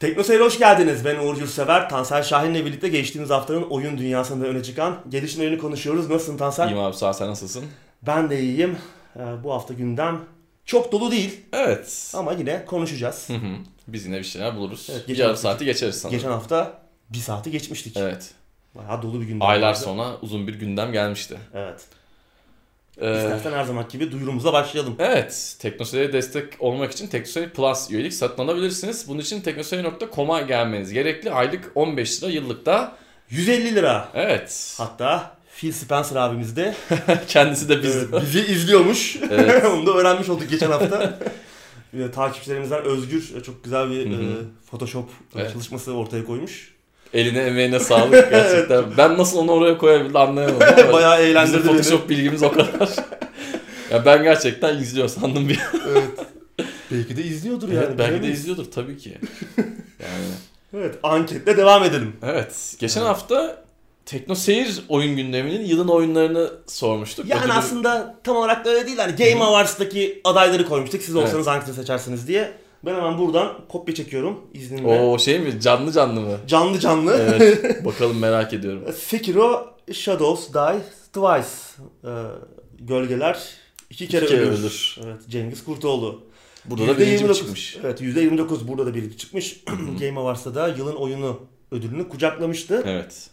[0.00, 1.04] Tekno Seyir'e hoş geldiniz.
[1.04, 1.88] Ben Uğur Yurtsever.
[1.88, 6.10] Tansel Şahin'le birlikte geçtiğimiz haftanın oyun dünyasında öne çıkan gelişmelerini konuşuyoruz.
[6.10, 6.68] Nasılsın Tansel?
[6.68, 7.64] İyiyim abi sağ ol, sen nasılsın?
[8.02, 8.76] Ben de iyiyim.
[9.16, 10.20] Ee, bu hafta gündem
[10.64, 12.12] çok dolu değil Evet.
[12.14, 13.28] ama yine konuşacağız.
[13.28, 13.54] Hı hı.
[13.88, 14.88] Biz yine bir şeyler buluruz.
[14.92, 16.18] Evet, bir yarım saati geçeriz sanırım.
[16.18, 16.80] Geçen hafta
[17.10, 17.96] bir saati geçmiştik.
[17.96, 18.30] Evet.
[18.74, 19.48] Bayağı dolu bir gündem.
[19.48, 19.78] Aylar vardı.
[19.78, 21.38] sonra uzun bir gündem gelmişti.
[21.54, 21.80] Evet.
[23.00, 24.96] Ee, İstersen her zaman gibi duyurumuza başlayalım.
[24.98, 25.56] evet.
[25.58, 29.08] TeknoSeyir'e destek olmak için TeknoSeyir Plus üyelik satın alabilirsiniz.
[29.08, 31.30] Bunun için teknoseyir.com'a gelmeniz gerekli.
[31.30, 32.96] Aylık 15 lira, yıllık da
[33.30, 34.08] 150 lira.
[34.14, 34.74] evet.
[34.78, 36.74] Hatta Phil Spencer abimiz de
[37.28, 37.96] Kendisi de biz.
[37.96, 39.16] e, bizi izliyormuş.
[39.30, 39.64] Evet.
[39.72, 41.18] Onu da öğrenmiş olduk geçen hafta.
[42.14, 44.22] Takipçilerimizden Özgür e, çok güzel bir Hı hı.
[44.22, 44.34] e,
[44.70, 45.52] Photoshop Evet.
[45.52, 46.74] çalışması ortaya koymuş.
[47.14, 48.84] Eline emeğine sağlık gerçekten.
[48.96, 50.68] ben nasıl onu oraya koyabildim anlayamadım.
[50.82, 51.76] ama Bayağı Bizim eğlendirdi beni.
[51.76, 52.88] Photoshop bilgimiz o kadar.
[53.90, 55.60] ya ben gerçekten izliyor sandım bir
[55.92, 56.02] Evet.
[56.92, 57.84] Belki de izliyordur yani.
[57.88, 59.18] Evet, belki de izliyordur tabii ki.
[60.00, 60.24] Yani
[60.76, 62.16] Evet anketle devam edelim.
[62.22, 62.76] evet.
[62.78, 63.10] Geçen Evet.
[63.10, 63.64] hafta
[64.06, 67.28] Tekno Seyir oyun gündeminin yılın oyunlarını sormuştuk.
[67.28, 68.98] Yani Ödülü- aslında tam olarak da öyle değil.
[68.98, 71.02] Hani Game Awards'taki adayları koymuştuk.
[71.02, 71.26] Siz Evet.
[71.26, 72.52] olsanız hangisini seçersiniz diye.
[72.84, 74.86] Ben hemen buradan kopya çekiyorum izninle.
[75.00, 75.60] O şey mi?
[75.60, 76.36] Canlı canlı mı?
[76.46, 77.16] Canlı canlı.
[77.38, 77.84] Evet.
[77.84, 78.82] Bakalım merak ediyorum.
[78.96, 80.80] Sekiro Shadows Die
[81.12, 81.48] Twice.
[82.04, 82.08] Ee,
[82.80, 83.38] gölgeler
[83.90, 84.58] iki kere, İki kere ölür.
[84.58, 84.98] ölür.
[85.04, 86.22] Evet, Cengiz Kurtoğlu.
[86.64, 87.76] Burada da birinci mi %29 çıkmış?
[87.84, 89.64] Evet %29 burada da birinci çıkmış.
[90.00, 91.40] Game Awards'ta da yılın oyunu
[91.70, 92.82] ödülünü kucaklamıştı.
[92.86, 93.30] Evet.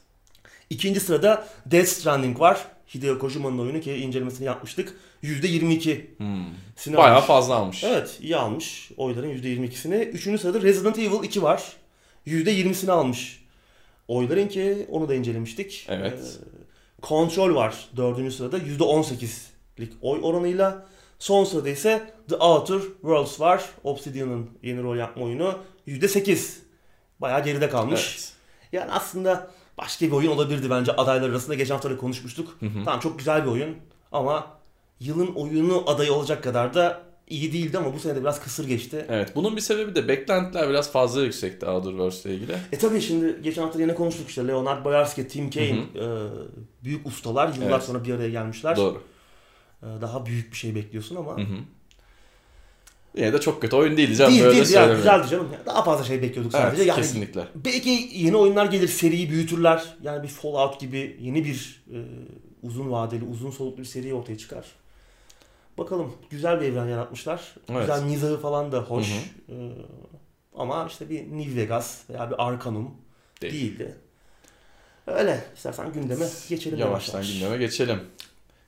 [0.69, 2.66] İkinci sırada Death Stranding var.
[2.95, 4.93] Hideo Kojima'nın oyunu ki incelemesini yapmıştık.
[5.26, 6.45] %22 Hmm.
[6.76, 7.26] sini Bayağı almış.
[7.28, 7.84] fazla almış.
[7.84, 9.95] Evet iyi almış oyların %22'sini.
[9.95, 11.64] Üçüncü sırada Resident Evil 2 var.
[12.26, 13.46] %20'sini almış.
[14.08, 15.86] Oyların ki onu da incelemiştik.
[15.90, 16.20] Evet.
[16.20, 20.86] Ee, Control var dördüncü sırada %18'lik oy oranıyla.
[21.20, 23.64] Son sırada ise The Outer Worlds var.
[23.84, 25.58] Obsidian'ın yeni rol yapma oyunu.
[25.88, 26.59] %8.
[27.20, 28.02] Bayağı geride kalmış.
[28.16, 28.31] Evet.
[28.72, 31.56] Yani aslında başka bir oyun olabilirdi bence adaylar arasında.
[31.56, 32.58] Geçen hafta konuşmuştuk.
[32.59, 32.84] Hı hı.
[32.86, 33.76] Tamam çok güzel bir oyun
[34.12, 34.54] ama
[35.00, 39.06] yılın oyunu adayı olacak kadar da iyi değildi ama bu sene de biraz kısır geçti.
[39.09, 39.35] Evet.
[39.35, 42.56] Bunun bir sebebi de beklentiler biraz fazla yüksekti Outerverse ile ilgili.
[42.72, 46.05] E tabii şimdi geçen hafta yine konuştuk işte Leonard Boyarski, Tim Kaine e,
[46.84, 47.84] büyük ustalar yıllar Evet.
[47.84, 48.75] sonra bir araya gelmişler.
[48.78, 49.01] Doğru.
[49.84, 51.55] E, daha büyük bir şey bekliyorsun ama Hı hı.
[53.17, 54.31] Yine de çok kötü oyun değildi canım.
[54.31, 55.47] değil böyle değil ya güzeldi canım.
[55.66, 56.78] Daha fazla şey bekliyorduk sadece.
[56.78, 57.47] Evet, yani kesinlikle.
[57.55, 59.84] belki yeni oyunlar gelir, seriyi büyütürler.
[60.03, 61.97] Yani bir Fallout gibi yeni bir e,
[62.63, 64.66] uzun vadeli, uzun soluklu bir seri ortaya çıkar.
[65.78, 67.56] Bakalım güzel bir evren yaratmışlar.
[67.69, 67.81] Evet.
[67.81, 69.08] Güzel mizahı falan da hoş.
[69.12, 69.56] Hı E,
[70.58, 72.91] ama işte bir New Vegas veya bir Arcanum
[73.41, 73.53] Değil.
[73.53, 73.96] değildi.
[75.08, 75.44] Öyle.
[75.56, 77.40] İstersen gündeme geçelim Yavaştan yavaş yavaş.
[77.41, 78.00] gündeme geçelim.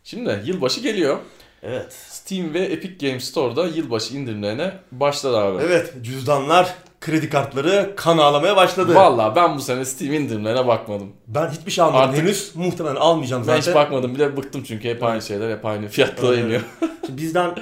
[0.03, 1.19] Şimdi yılbaşı geliyor.
[1.63, 1.93] Evet.
[1.93, 5.63] Steam ve Epic Games Store'da yılbaşı indirimlerine başladı abi.
[5.63, 5.93] Evet.
[6.01, 8.95] Cüzdanlar, kredi kartları kan ağlamaya başladı.
[8.95, 11.13] Valla ben bu sene Steam indirimlerine bakmadım.
[11.27, 12.51] Ben hiçbir şey almadım Artık- henüz.
[12.55, 13.61] Muhtemelen almayacağım Ben zaten.
[13.71, 16.45] hiç bakmadım bile bıktım çünkü hep aynı şeyler hep aynı fiyatlara Evet.
[16.45, 16.61] iniyor.
[17.05, 17.55] Şimdi bizden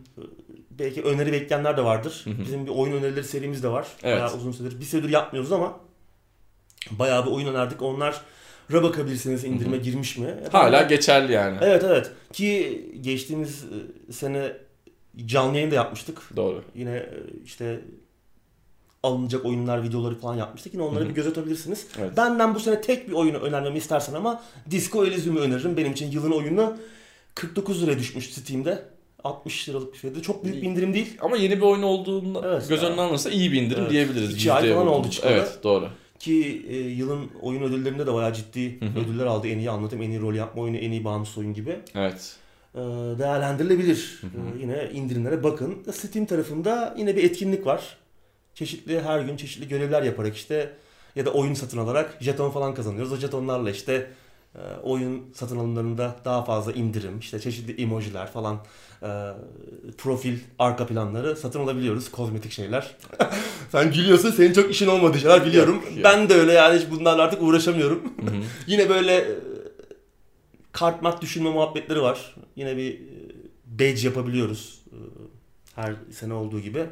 [0.70, 2.24] belki öneri bekleyenler de vardır.
[2.26, 3.86] Bizim bir oyun önerileri serimiz de var.
[4.02, 4.16] Evet.
[4.20, 4.80] Bayağı uzun süredir.
[4.80, 5.72] Bir süredir yapmıyoruz ama
[6.90, 7.82] bayağı bir oyun önerdik.
[7.82, 8.14] Onlara
[8.72, 10.34] bakabilirsiniz indirime girmiş mi?
[10.52, 11.58] Hala geçerli yani.
[11.60, 12.10] Evet evet.
[12.32, 13.64] Ki geçtiğimiz
[14.10, 14.52] sene
[15.26, 16.22] canlı yayın da yapmıştık.
[16.36, 16.62] Doğru.
[16.74, 17.06] Yine
[17.44, 17.80] işte
[19.08, 20.74] alınacak oyunlar, videoları falan yapmıştık.
[20.74, 21.08] Yine onları Hı hı.
[21.10, 21.86] bir göz atabilirsiniz.
[21.98, 22.16] Evet.
[22.16, 25.76] Benden bu sene tek bir oyunu önermemi istersen ama Disco Elysium'u öneririm.
[25.76, 26.76] Benim için yılın oyunu
[27.34, 28.82] 49 liraya düşmüş Steam'de.
[29.24, 30.22] 60 liralık bir fiyatı.
[30.22, 31.16] Çok büyük bir indirim değil.
[31.20, 33.90] Ama yeni bir oyun olduğunda Evet göz önüne alınırsa iyi bir indirim Evet.
[33.92, 34.34] diyebiliriz.
[34.34, 35.32] İki ay Yüzdeye falan oldu çıkalı.
[35.32, 35.88] Evet doğru.
[36.18, 38.98] Ki e, yılın oyun ödüllerinde de bayağı ciddi Hı hı.
[39.00, 39.48] ödüller aldı.
[39.48, 41.76] En iyi anlatım, en iyi rol yapma oyunu, en iyi bağımsız oyun gibi.
[41.94, 42.36] Evet.
[42.74, 42.78] E,
[43.18, 44.18] değerlendirilebilir.
[44.20, 44.30] Hı hı.
[44.58, 45.74] E, yine indirimlere bakın.
[45.92, 47.96] Steam tarafında yine bir etkinlik var.
[48.58, 50.72] Çeşitli her gün çeşitli görevler yaparak işte
[51.16, 53.12] ya da oyun satın alarak jeton falan kazanıyoruz.
[53.12, 54.10] O jetonlarla işte
[54.54, 58.56] e, oyun satın alımlarında daha fazla indirim, işte çeşitli emojiler falan,
[59.02, 59.08] e,
[59.98, 62.10] profil, arka planları satın alabiliyoruz.
[62.10, 62.96] Kozmetik şeyler.
[63.72, 65.74] Sen gülüyorsun, senin çok işin olmadığı şeyler biliyorum.
[65.74, 66.04] Yok ya.
[66.04, 68.02] ben de öyle yani hiç bunlarla artık uğraşamıyorum.
[68.20, 68.42] Hı hı.
[68.66, 69.36] Yine böyle e,
[70.72, 72.34] kart mart düşünme muhabbetleri var.
[72.56, 73.00] Yine bir
[73.66, 74.80] badge yapabiliyoruz.
[75.74, 76.86] Her sene olduğu gibi.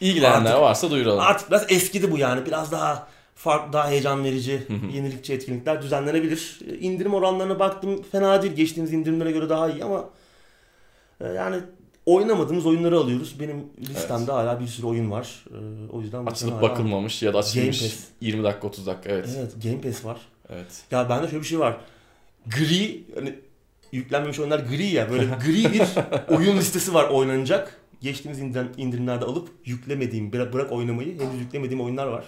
[0.00, 1.20] İlgilenenler Artık- varsa duyuralım.
[1.20, 2.46] Artık biraz eskidi bu yani.
[2.46, 4.62] Biraz daha farklı, daha heyecan verici,
[4.94, 6.58] yenilikçi etkinlikler düzenlenebilir.
[6.80, 8.02] İndirim oranlarına baktım.
[8.12, 8.52] Fena değil.
[8.52, 10.04] Geçtiğimiz indirimlere göre daha iyi ama
[11.20, 11.56] e, yani
[12.06, 13.40] oynamadığımız oyunları alıyoruz.
[13.40, 15.44] Benim listemde hala bir sürü oyun var.
[15.50, 15.56] E,
[15.92, 18.04] O yüzden Açılıp bakılmamış ya da açılmış Game Pass.
[18.20, 19.28] 20 dakika 30 dakika evet.
[19.38, 20.18] Evet, Game Pass var.
[20.48, 20.82] Evet.
[20.90, 21.76] Ya bende şöyle bir şey var.
[22.46, 23.34] Gri, hani
[23.92, 25.10] yüklenmemiş oyunlar gri ya.
[25.10, 25.82] Böyle gri bir
[26.36, 27.77] oyun listesi var oynanacak.
[28.00, 32.24] Geçtiğimiz indirim, indirimlerde alıp yüklemediğim, bırak, oynamayı henüz yüklemediğim oyunlar var.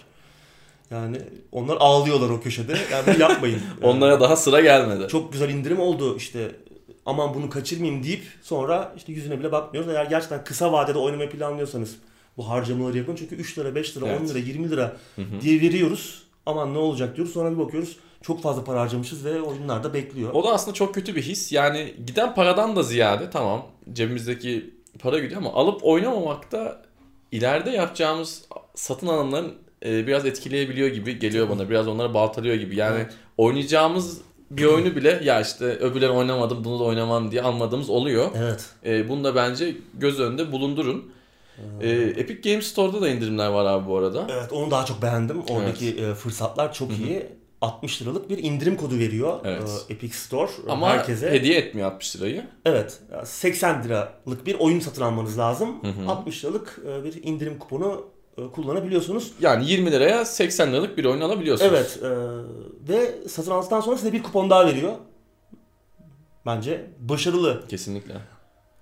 [0.91, 1.17] Yani
[1.53, 2.75] onlar ağlıyorlar o köşede.
[2.93, 3.59] Yani yapmayın.
[3.83, 5.09] Yani Onlara daha sıra gelmedi.
[5.09, 6.51] çok güzel indirim oldu işte
[7.07, 9.91] aman bunu kaçırmayayım deyip sonra işte yüzüne bile bakmıyoruz.
[9.93, 11.97] Eğer gerçekten kısa vadede oynamayı planlıyorsanız
[12.37, 13.15] bu harcamaları yapın.
[13.17, 14.21] Çünkü 3 lira, 5 lira, Evet.
[14.21, 15.41] 10 lira, 20 lira Hı hı.
[15.41, 16.23] diye veriyoruz.
[16.47, 17.33] Aman ne olacak diyoruz.
[17.35, 20.33] Sonra bir bakıyoruz çok fazla para harcamışız ve oyunlar da bekliyor.
[20.33, 21.53] O da aslında çok kötü bir his.
[21.53, 24.71] Yani giden paradan da ziyade tamam cebimizdeki
[25.03, 26.83] para gidiyor ama alıp oynamamak da
[27.33, 28.45] ileride yapacağımız
[28.75, 29.55] satın alımların
[29.85, 31.71] e, biraz etkileyebiliyor gibi geliyor bana.
[31.71, 32.77] Biraz onlara baltalıyor gibi.
[32.77, 33.13] Yani Evet.
[33.37, 34.21] oynayacağımız
[34.51, 38.31] bir oyunu bile ya işte öbürleri oynamadım bunu da oynamam diye almadığımız oluyor.
[38.37, 38.67] Evet.
[38.87, 41.13] E, bunu da bence göz önünde bulundurun.
[41.81, 44.27] E, Epic Games Store'da da indirimler var abi bu arada.
[44.31, 45.43] Evet onu daha çok beğendim.
[45.51, 47.27] Oradaki e, fırsatlar çok iyi.
[47.61, 49.85] 60 liralık bir indirim kodu veriyor Evet.
[49.89, 51.31] e, Epic Store Ama herkese.
[51.31, 52.47] hediye etmiyor 60 lirayı.
[52.65, 53.01] Evet.
[53.25, 55.85] 80 liralık bir oyun satın almanız lazım.
[55.85, 56.09] Hı hı.
[56.11, 58.07] 60 liralık e, bir indirim kuponu
[58.39, 59.33] e, kullanabiliyorsunuz.
[59.41, 61.73] Yani 20 liraya 80 liralık bir oyun alabiliyorsunuz.
[61.73, 61.99] Evet.
[62.03, 62.09] e,
[62.93, 64.93] ve satın aldıktan sonra size bir kupon daha veriyor.
[66.47, 67.63] Bence başarılı.
[67.69, 68.15] Kesinlikle.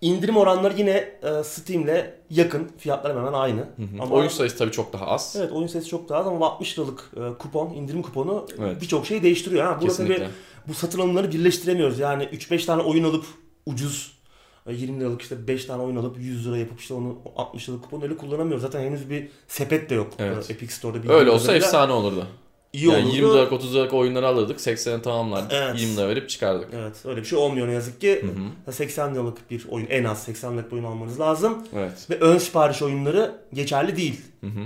[0.01, 0.91] İndirim oranları yine
[1.23, 2.69] e, Steam'le yakın.
[2.79, 3.61] Fiyatlar hemen aynı.
[3.61, 4.03] Hı hı.
[4.03, 5.37] Ama Oyun sayısı tabii çok daha az.
[5.39, 8.83] Evet oyun sayısı çok daha az ama 60 liralık e, kupon, indirim kuponu Evet.
[8.83, 9.65] birçok şeyi değiştiriyor.
[9.65, 10.29] Ha, burada tabii
[10.69, 11.99] bu satın alımları birleştiremiyoruz.
[11.99, 13.25] Yani 3-5 tane oyun alıp
[13.67, 14.19] ucuz
[14.67, 17.85] e, 20 liralık işte 5 tane oyun alıp 100 lira yapıp işte onu 60 liralık
[17.85, 18.63] kuponu öyle kullanamıyoruz.
[18.63, 20.51] Zaten henüz bir sepet de yok Evet.
[20.51, 21.13] e, Epic Store'da.
[21.13, 21.67] Öyle olsa kadarıyla.
[21.67, 22.27] efsane olurdu.
[22.73, 23.17] İyi yani olurdu.
[23.17, 25.53] 20 liralık 30 liralık oyunları alırdık 80'e tamamlardık.
[25.53, 25.81] Evet.
[25.81, 26.69] 20 lira verip çıkardık.
[26.75, 28.23] Evet öyle bir şey olmuyor ne yazık ki.
[28.67, 28.73] Hı hı.
[28.73, 31.59] 80 liralık bir oyun en az 80 liralık bir oyun almanız lazım.
[31.75, 32.07] Evet.
[32.11, 34.21] Ve ön sipariş oyunları geçerli değil.
[34.41, 34.61] Hı hı.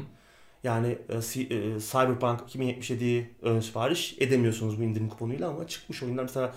[0.65, 6.55] Yani e, e, Cyberpunk 2077'yi ön sipariş edemiyorsunuz bu indirim kuponuyla ama çıkmış oyunlar mesela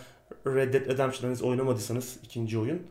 [0.47, 2.81] Red Dead Redemption'ı oynamadıysanız ikinci oyun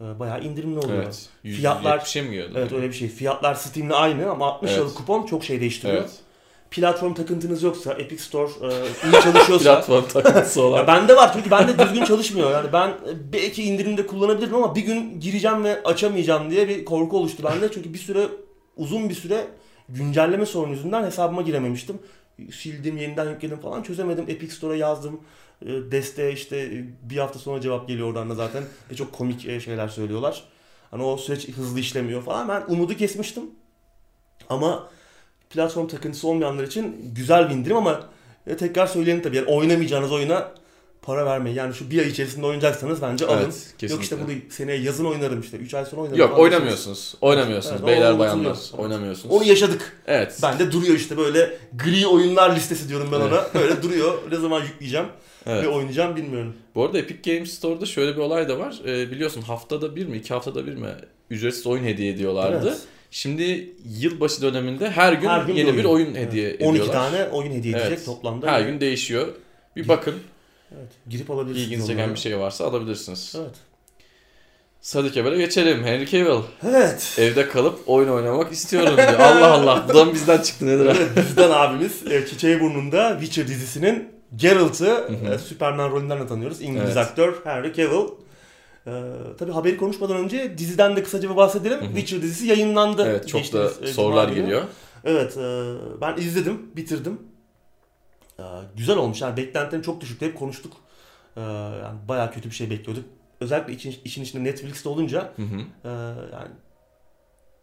[0.00, 1.02] e, bayağı indirimli oluyor.
[1.02, 1.28] Evet.
[1.44, 2.44] Fiyatlar- 170'e mi?
[2.56, 3.08] Evet öyle bir şey.
[3.08, 4.80] Fiyatlar Steam'le aynı ama 60 Evet.
[4.80, 5.98] liralık kupon çok şey değiştiriyor.
[5.98, 6.20] Evet.
[6.74, 8.68] Platform takıntınız yoksa, Epic Store e,
[9.08, 10.86] iyi çalışıyorsa Platform takıntısı Ya olan.
[10.86, 12.50] bende var çünkü bende düzgün çalışmıyor.
[12.50, 17.18] Yani ben e, belki indirimde kullanabilirim ama bir gün gireceğim ve açamayacağım diye bir korku
[17.18, 17.72] oluştu bende.
[17.72, 18.26] Çünkü bir süre
[18.76, 19.46] uzun bir süre
[19.88, 21.98] güncelleme sorunu yüzünden hesabıma girememiştim.
[22.52, 24.24] Sildim, yeniden yükledim falan çözemedim.
[24.28, 25.20] Epic Store'a yazdım.
[25.62, 28.62] E, Desteğe işte e, bir hafta sonra cevap geliyor oradan da zaten.
[28.90, 30.44] Ve çok komik şeyler söylüyorlar.
[30.90, 32.48] Hani o süreç hızlı işlemiyor falan.
[32.48, 33.42] Ben umudu kesmiştim.
[34.48, 34.88] Ama
[35.54, 38.00] platform takıntısı olmayanlar için güzel bir indirim ama
[38.46, 39.36] e, tekrar söyleyelim tabii.
[39.36, 40.50] Yani oynamayacağınız oyuna
[41.02, 41.56] para vermeyin.
[41.56, 43.42] Yani şu bir ay içerisinde oynayacaksanız bence alın.
[43.42, 43.94] Evet, kesinlikle.
[43.94, 45.56] Yok işte bunu seneye yazın oynarım işte.
[45.56, 46.18] 3 ay sonra oynarım.
[46.18, 47.14] Yok oynamıyorsunuz.
[47.20, 47.76] Oynamıyorsunuz.
[47.78, 49.34] Evet, Beyler bayanlar oynamıyorsunuz.
[49.34, 49.96] Onu yaşadık.
[50.06, 50.38] Evet.
[50.42, 53.32] Ben de duruyor işte böyle gri oyunlar listesi diyorum ben Evet.
[53.32, 53.44] ona.
[53.62, 54.14] Böyle duruyor.
[54.30, 55.06] Ne zaman yükleyeceğim
[55.46, 55.64] Evet.
[55.64, 56.54] ve oynayacağım bilmiyorum.
[56.74, 58.80] Bu arada Epic Games Store'da şöyle bir olay da var.
[58.86, 60.88] Ee, biliyorsun haftada bir mi, iki haftada bir mi
[61.30, 62.68] ücretsiz oyun hediye ediyorlardı.
[62.68, 62.78] Evet.
[63.14, 66.06] Şimdi yılbaşı döneminde her gün, Her gün bir yeni bir oyun.
[66.06, 66.54] oyun hediye Evet.
[66.56, 66.80] ediyorlar.
[66.80, 68.06] 12 tane oyun hediye edecek Evet.
[68.06, 68.52] toplamda.
[68.52, 69.28] Her gün değişiyor.
[69.76, 70.14] Bir bakın
[70.78, 70.88] Evet.
[71.08, 71.66] Girip alabilirsiniz.
[71.66, 73.34] ilginizi çeken bir şey varsa alabilirsiniz.
[73.38, 73.54] Evet.
[74.80, 75.84] Sıradaki habere geçelim.
[75.84, 77.14] Henry Cavill Evet.
[77.18, 79.20] evde kalıp oyun oynamak istiyorum diyor.
[79.20, 79.84] Allah Allah.
[79.88, 80.86] Bu da bizden çıktı nedir?
[80.86, 86.62] Evet, bizden abimiz e, Çiçeği Burnu'nda Witcher dizisinin Geralt'ı e, Superman rolünden de tanıyoruz.
[86.62, 86.96] İngiliz Evet.
[86.96, 88.08] aktör Henry Cavill.
[88.86, 88.92] E,
[89.38, 91.80] tabii haberi konuşmadan önce diziden de kısaca bir bahsedelim.
[91.80, 91.86] Hı hı.
[91.86, 93.06] Witcher dizisi yayınlandı.
[93.06, 94.40] Evet çok da geçtiğimiz, e, sorular günü.
[94.40, 94.62] geliyor.
[95.04, 97.20] Evet e, ben izledim, bitirdim.
[98.38, 98.44] E,
[98.76, 99.20] güzel olmuş.
[99.20, 100.26] Yani beklentilerim çok düşüktü.
[100.26, 100.72] Hep konuştuk.
[101.36, 103.04] E, yani bayağı kötü bir şey bekliyorduk.
[103.40, 105.60] Özellikle için, işin içinde Netflix'te olunca Hı hı.
[105.84, 105.88] ee,
[106.32, 106.50] yani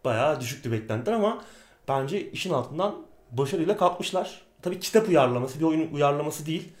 [0.04, 1.44] bayağı düşüktü beklentiler ama
[1.88, 2.94] bence işin altından
[3.30, 4.42] başarıyla kalkmışlar.
[4.62, 6.72] Tabii kitap uyarlaması, bir oyun uyarlaması değil.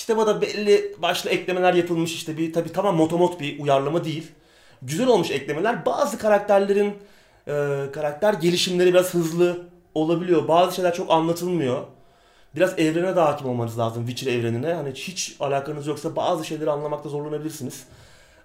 [0.00, 4.30] Kitaba da belli başlı eklemeler yapılmış işte bir tabii tamam motomot bir uyarlama değil.
[4.82, 5.86] Güzel olmuş eklemeler.
[5.86, 6.94] Bazı karakterlerin
[7.46, 10.48] e, karakter gelişimleri biraz hızlı olabiliyor.
[10.48, 11.84] Bazı şeyler çok anlatılmıyor.
[12.56, 14.74] Biraz evrene de hakim olmanız lazım Witcher evrenine.
[14.74, 17.84] Hani hiç alakanız yoksa bazı şeyleri anlamakta zorlanabilirsiniz.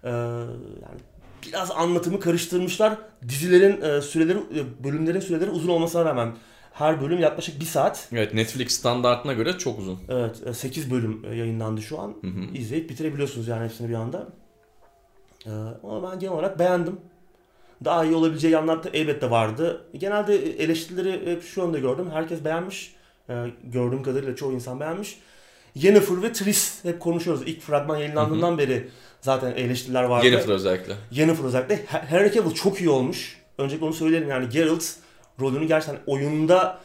[0.04, 1.00] Ee, yani
[1.48, 2.98] biraz anlatımı karıştırmışlar.
[3.28, 6.36] Dizilerin e, süreleri, e, bölümlerin süreleri uzun olmasına rağmen
[6.76, 8.08] her bölüm yaklaşık bir saat.
[8.12, 10.00] Evet Netflix standartına göre çok uzun.
[10.10, 12.16] Evet 8 bölüm e, yayınlandı şu an.
[12.22, 12.58] Hı hı.
[12.58, 14.28] İzleyip bitirebiliyorsunuz yani hepsini bir anda.
[15.46, 15.50] Ee,
[15.84, 16.98] ama ben genel olarak beğendim.
[17.86, 19.86] Daha iyi olabileceği yanlar da elbette vardı.
[19.98, 22.10] Genelde eleştirileri hep şu yönde gördüm.
[22.12, 22.96] Herkes beğenmiş.
[23.30, 25.20] Ee, gördüğüm kadarıyla çoğu insan beğenmiş.
[25.76, 27.44] Yennefer ve Triss hep konuşuyoruz.
[27.46, 28.90] İlk fragman yayınlandığından beri
[29.22, 30.26] zaten eleştiriler vardı.
[30.26, 30.94] Yennefer özellikle.
[31.12, 31.86] Yennefer özellikle.
[31.86, 33.42] Henry Cavill çok iyi olmuş.
[33.58, 34.84] Öncelikle onu söyleyelim yani Geralt
[35.40, 36.80] rolünü gerçekten oyunda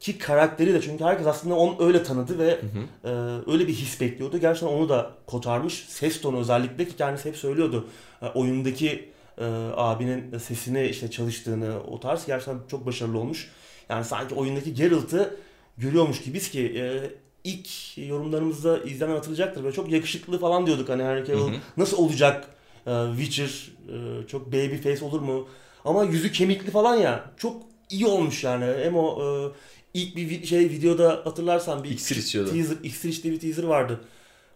[0.00, 3.08] ki karakteri de çünkü herkes aslında onu öyle tanıdı ve Hı hı.
[3.08, 4.38] e, öyle bir his bekliyordu.
[4.38, 5.84] Gerçekten onu da kotarmış.
[5.88, 7.86] Ses tonu özellikle ki kendisi hep söylüyordu.
[8.22, 9.44] E, oyundaki e,
[9.76, 13.50] abinin sesini işte çalıştığını o tarz gerçekten çok başarılı olmuş.
[13.88, 15.36] Yani sanki oyundaki Geralt'ı
[15.78, 17.10] görüyormuş gibiyiz ki e,
[17.44, 19.64] ilk yorumlarımızda izlenen hatırlayacaktır.
[19.64, 22.48] Böyle çok yakışıklı falan diyorduk hani Henry Cavill nasıl olacak
[22.86, 25.48] e, Witcher e, çok baby face olur mu?
[25.84, 28.64] Ama yüzü kemikli falan ya çok iyi olmuş yani.
[28.84, 29.52] Hem o e,
[29.94, 32.50] ilk bir şey videoda hatırlarsan bir İksir içiyordu.
[32.50, 34.00] teaser, iksir içtiği bir teaser vardı.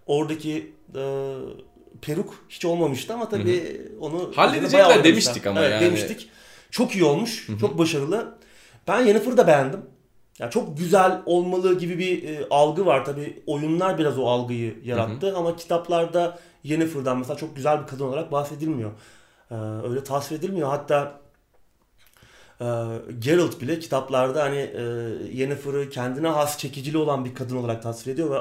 [0.06, 1.34] Oradaki e,
[2.02, 5.84] peruk hiç olmamıştı ama tabii onu Halledecekler demiştik ama evet, yani.
[5.84, 6.28] Demiştik.
[6.70, 7.48] Çok iyi olmuş.
[7.48, 7.58] Hı hı.
[7.58, 8.38] Çok başarılı.
[8.88, 9.80] Ben Yennefer'ı da beğendim.
[10.38, 13.42] Ya çok güzel olmalı gibi bir e, algı var tabii.
[13.46, 18.90] Oyunlar biraz o algıyı yarattı ama kitaplarda Yennefer'dan mesela çok güzel bir kadın olarak bahsedilmiyor.
[19.50, 19.54] Ee,
[19.88, 20.68] öyle tasvir edilmiyor.
[20.68, 21.20] Hatta
[22.60, 22.64] e,
[23.18, 24.82] Geralt bile kitaplarda hani e,
[25.32, 28.40] Yennefer'ı kendine has çekiciliği olan bir kadın olarak tasvir ediyor ve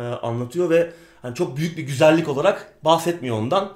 [0.00, 3.72] anlatıyor ve hani çok büyük bir güzellik olarak bahsetmiyor ondan.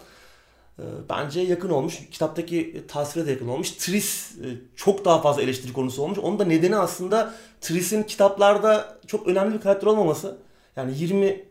[0.78, 1.98] E, bence yakın olmuş.
[2.10, 3.70] Kitaptaki tasvire de yakın olmuş.
[3.70, 4.46] Triss e,
[4.76, 6.18] çok daha fazla eleştiri konusu olmuş.
[6.18, 10.38] Onun da nedeni aslında Triss'in kitaplarda çok önemli bir karakter olmaması.
[10.76, 11.44] Yani 20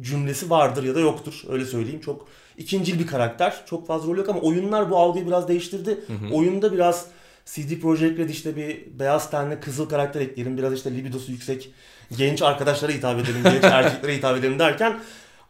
[0.00, 1.42] cümlesi vardır ya da yoktur.
[1.48, 2.00] Öyle söyleyeyim.
[2.00, 2.26] Çok
[2.58, 3.62] ikincil bir karakter.
[3.66, 6.00] Çok fazla rol yok ama oyunlar bu algıyı biraz değiştirdi.
[6.32, 7.06] Oyunda biraz
[7.46, 10.58] CD Projekt Red işte bir beyaz tenli kızıl karakter ekleyelim.
[10.58, 11.70] Biraz işte libidosu yüksek
[12.16, 15.00] genç arkadaşlara hitap edelim, genç erkeklere hitap edelim derken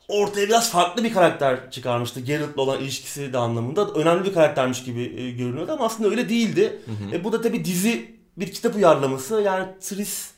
[0.09, 2.21] ortaya biraz farklı bir karakter çıkarmıştı.
[2.21, 6.81] Geralt'la olan ilişkisi de anlamında önemli bir karaktermiş gibi e, görünüyordu ama aslında öyle değildi.
[7.13, 9.41] E, bu da tabii dizi bir kitap uyarlaması.
[9.41, 10.31] Yani Triss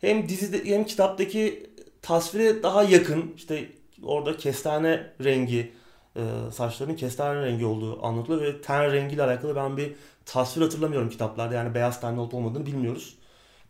[0.00, 1.70] hem dizide hem kitaptaki
[2.02, 3.32] tasvire daha yakın.
[3.36, 3.68] İşte
[4.02, 5.72] orada kestane rengi
[6.16, 9.92] e, saçlarının kestane rengi olduğu anlatılıyor ve ten rengiyle alakalı ben bir
[10.26, 11.54] tasvir hatırlamıyorum kitaplarda.
[11.54, 13.14] Yani beyaz tenli olup olmadığını bilmiyoruz.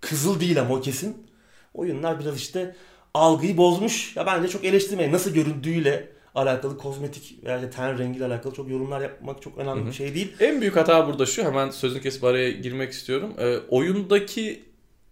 [0.01, 1.27] Kızıl değil ama o kesin.
[1.75, 2.77] Oyunlar biraz işte
[3.15, 4.17] algıyı bozmuş.
[4.17, 5.13] Ya bence çok eleştirmeyin.
[5.13, 9.93] Nasıl göründüğüyle alakalı kozmetik veya işte ten rengiyle alakalı çok yorumlar yapmak çok önemli bir
[9.93, 10.33] şey değil.
[10.41, 11.45] En büyük hata burada şu.
[11.45, 13.35] Hemen sözünü kesip araya girmek istiyorum.
[13.39, 14.65] Ee, oyundaki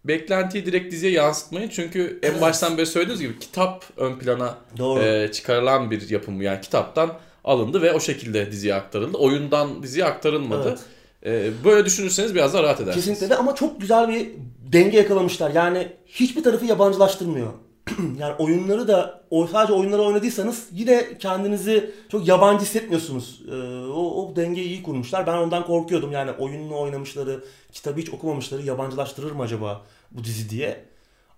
[0.04, 1.68] beklentiyi direkt diziye yansıtmayın.
[1.68, 5.02] Çünkü en baştan beri söylediğiniz gibi kitap ön plana Doğru.
[5.02, 6.42] e, çıkarılan bir yapım.
[6.42, 7.12] Yani kitaptan
[7.44, 9.18] alındı ve o şekilde diziye aktarıldı.
[9.18, 10.68] Oyundan diziye aktarılmadı.
[10.68, 10.80] Evet.
[11.26, 13.06] Ee, böyle düşünürseniz biraz daha rahat edersiniz.
[13.06, 14.28] Kesinlikle de ama çok güzel bir
[14.73, 15.50] denge yakalamışlar.
[15.50, 17.52] Yani hiçbir tarafı yabancılaştırmıyor.
[18.18, 19.22] yani oyunları da
[19.52, 23.42] sadece oyunları oynadıysanız yine kendinizi çok yabancı hissetmiyorsunuz.
[23.48, 23.54] Ee,
[23.86, 25.26] o, o dengeyi iyi kurmuşlar.
[25.26, 26.12] Ben ondan korkuyordum.
[26.12, 30.84] Yani oyununu oynamışları, kitabı hiç okumamışları yabancılaştırır mı acaba bu dizi diye.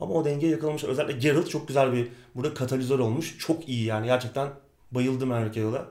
[0.01, 0.89] Ama o dengeyi yakalamışlar.
[0.89, 3.39] Özellikle Geralt çok güzel bir burada katalizör olmuş.
[3.39, 4.49] Çok iyi yani gerçekten
[4.91, 5.87] bayıldım Henry Cavill'a.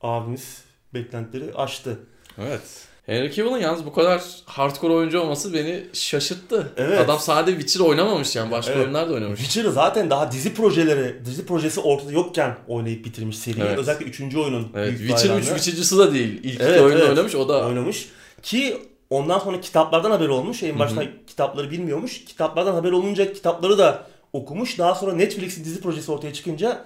[0.00, 1.98] Abimiz beklentileri aştı.
[2.38, 2.91] Evet.
[3.06, 6.72] Henry Cavill'ın yalnız bu kadar hardcore oyuncu olması beni şaşırttı.
[6.76, 7.00] Evet.
[7.00, 8.84] Adam sadece Witcher oynamamış yani başka Evet.
[8.84, 9.40] oyunlar da oynamış.
[9.40, 13.64] Witcher'ı zaten daha dizi projeleri, dizi projesi ortada yokken oynayıp bitirmiş seriyi.
[13.64, 13.78] Evet.
[13.78, 14.36] Özellikle 3.
[14.36, 16.40] oyunun Evet, büyük Witcher'ın hayranı 3 Witcher'cısı da değil.
[16.44, 17.08] İlk iki Evet, oyunu evet.
[17.10, 18.08] oynamış o da oynamış.
[18.42, 18.76] Ki
[19.10, 20.62] ondan sonra kitaplardan haber olmuş.
[20.62, 22.24] En başta kitapları bilmiyormuş.
[22.24, 24.78] Kitaplardan haber olunca kitapları da okumuş.
[24.78, 26.84] Daha sonra Netflix'in dizi projesi ortaya çıkınca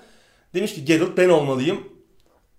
[0.55, 1.81] demiş ki Geralt ben olmalıyım.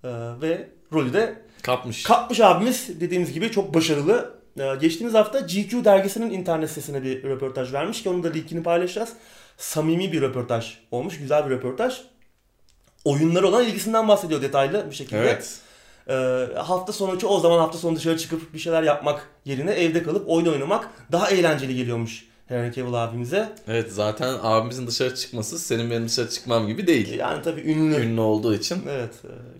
[0.04, 0.08] Ee,
[0.42, 2.04] ve rolü de kapmış.
[2.04, 4.38] Kapmış abimiz dediğimiz gibi çok başarılı.
[4.60, 9.10] Ee, geçtiğimiz hafta GQ dergisinin internet sitesine bir röportaj vermiş ki onun da linkini paylaşacağız.
[9.58, 11.20] Samimi bir röportaj olmuş.
[11.20, 12.02] Güzel bir röportaj.
[13.06, 15.20] Oyunlara olan ilgisinden bahsediyor detaylı bir şekilde.
[15.20, 15.60] evet.
[16.10, 20.30] Ee, hafta sonu o zaman hafta sonu dışarı çıkıp bir şeyler yapmak yerine evde kalıp
[20.30, 23.50] oyun oynamak daha eğlenceli geliyormuş Henry Cavill abimize.
[23.68, 27.14] Evet zaten abimizin dışarı çıkması senin benim dışarı çıkmam gibi değil.
[27.20, 27.96] Yani tabii ünlü.
[27.96, 29.14] Ünlü olduğu için Evet.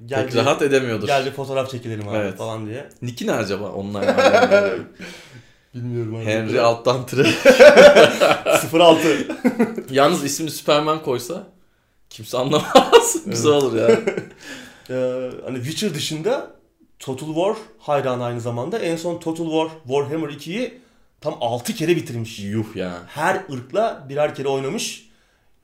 [0.06, 1.08] Gel pek bir, rahat edemiyordur.
[1.08, 2.38] gel bir fotoğraf çekelim abi Evet.
[2.38, 2.90] falan diye.
[3.02, 4.16] Niki ne acaba online?
[5.76, 6.26] Bilmiyorum abi.
[6.26, 7.28] Henry alttan tire.
[8.74, 9.08] 06.
[9.92, 11.48] Yalnız ismini Superman koysa
[12.10, 13.18] kimse anlamaz.
[13.26, 13.90] Güzel olur ya.
[14.90, 16.52] Ee, hani Witcher dışında
[17.00, 18.80] Total War hayranı aynı zamanda.
[18.80, 20.82] En son Total War Warhammer 2'yi
[21.22, 22.40] tam 6 kere bitirmiş.
[22.40, 22.94] Yuh ya.
[23.08, 25.08] Her ırkla birer kere oynamış.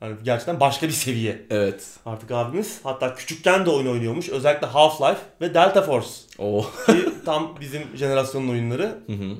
[0.00, 1.86] Yani gerçekten başka bir seviye Evet.
[2.06, 2.80] artık abimiz.
[2.82, 4.28] Hatta küçükken de oyun oynuyormuş.
[4.28, 6.08] Özellikle Half-Life ve Delta Force.
[6.38, 6.66] O.
[6.86, 8.98] Ki tam bizim jenerasyonun oyunları.
[9.06, 9.36] Hı hı.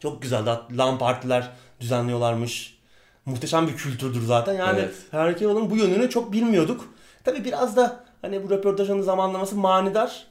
[0.00, 0.50] Çok güzeldi.
[0.76, 2.78] LAN partiler düzenliyorlarmış.
[3.26, 4.52] Muhteşem bir kültürdür zaten.
[4.54, 4.94] Yani Evet.
[5.10, 6.88] Henry Cavill'ın bu yönünü çok bilmiyorduk.
[7.24, 10.26] Tabii biraz da hani bu röportajın zamanlaması manidar.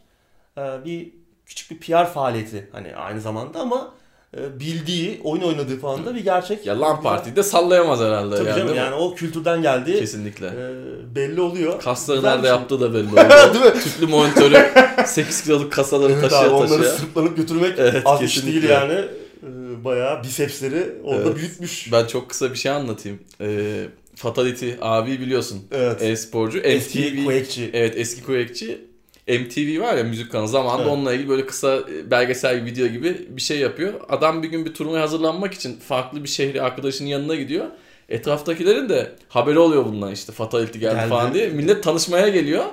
[0.58, 1.14] Ee, bir
[1.46, 3.92] küçük bir PR faaliyeti hani aynı zamanda ama
[4.60, 6.66] bildiği, oyun oynadığı falan da bir gerçek.
[6.66, 8.36] Ya LAN Parti'yi de sallayamaz herhalde.
[8.36, 10.00] Tabii yani, canım yani o kültürden geldi.
[10.00, 10.46] Kesinlikle.
[10.48, 11.82] Ee, belli oluyor.
[11.82, 12.56] Kasları Güzel nerede şey.
[12.56, 13.54] yaptığı da belli oluyor.
[13.54, 13.82] Değil mi?
[13.84, 14.58] Tüplü monitörü
[15.06, 16.92] 8 kiloluk kasaları Evet taşıya abi, onları taşıya.
[16.96, 18.62] sırtlanıp götürmek Evet, az iş kesinlikle.
[18.62, 18.94] değil yani.
[18.94, 21.36] Ee, bayağı bisepsleri orada Evet.
[21.36, 21.92] büyütmüş.
[21.92, 23.20] Ben çok kısa bir şey anlatayım.
[23.42, 23.86] Ee,
[24.16, 25.60] Fatality abi biliyorsun.
[25.72, 26.02] Evet.
[26.02, 26.60] E-sporcu.
[26.60, 27.24] Eski.
[27.26, 27.70] Quake'ci.
[27.74, 28.82] Evet eski Quake'ci.
[29.28, 30.92] MTV var ya müzik kanalı zamanında Evet.
[30.94, 33.94] onunla ilgili böyle kısa e, belgesel video gibi bir şey yapıyor.
[34.10, 37.66] Adam bir gün bir turnuvaya hazırlanmak için farklı bir şehri arkadaşının yanına gidiyor.
[38.10, 41.10] Etraftakilerin de haberi oluyor bundan işte Fatality geldi, Geldi.
[41.10, 41.48] falan diye.
[41.50, 42.66] Millet tanışmaya geliyor.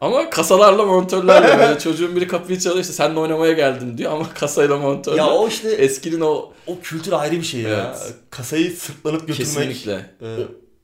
[0.00, 4.76] Ama kasalarla monitörlerle böyle çocuğun biri kapıyı çalıyor işte seninle oynamaya geldim diyor ama kasayla
[4.78, 5.16] monitörle.
[5.16, 7.94] Ya o işte Eskinin o o kültür ayrı bir şey ya.
[7.98, 8.14] Evet.
[8.30, 9.36] Kasayı sırtlanıp götürmek.
[9.38, 9.92] kesinlikle.
[10.22, 10.26] e,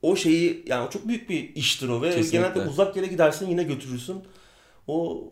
[0.01, 2.37] o şeyi yani çok büyük bir iştir o ve Kesinlikle.
[2.37, 4.15] genelde uzak yere gidersin yine götürürsün.
[4.87, 5.23] O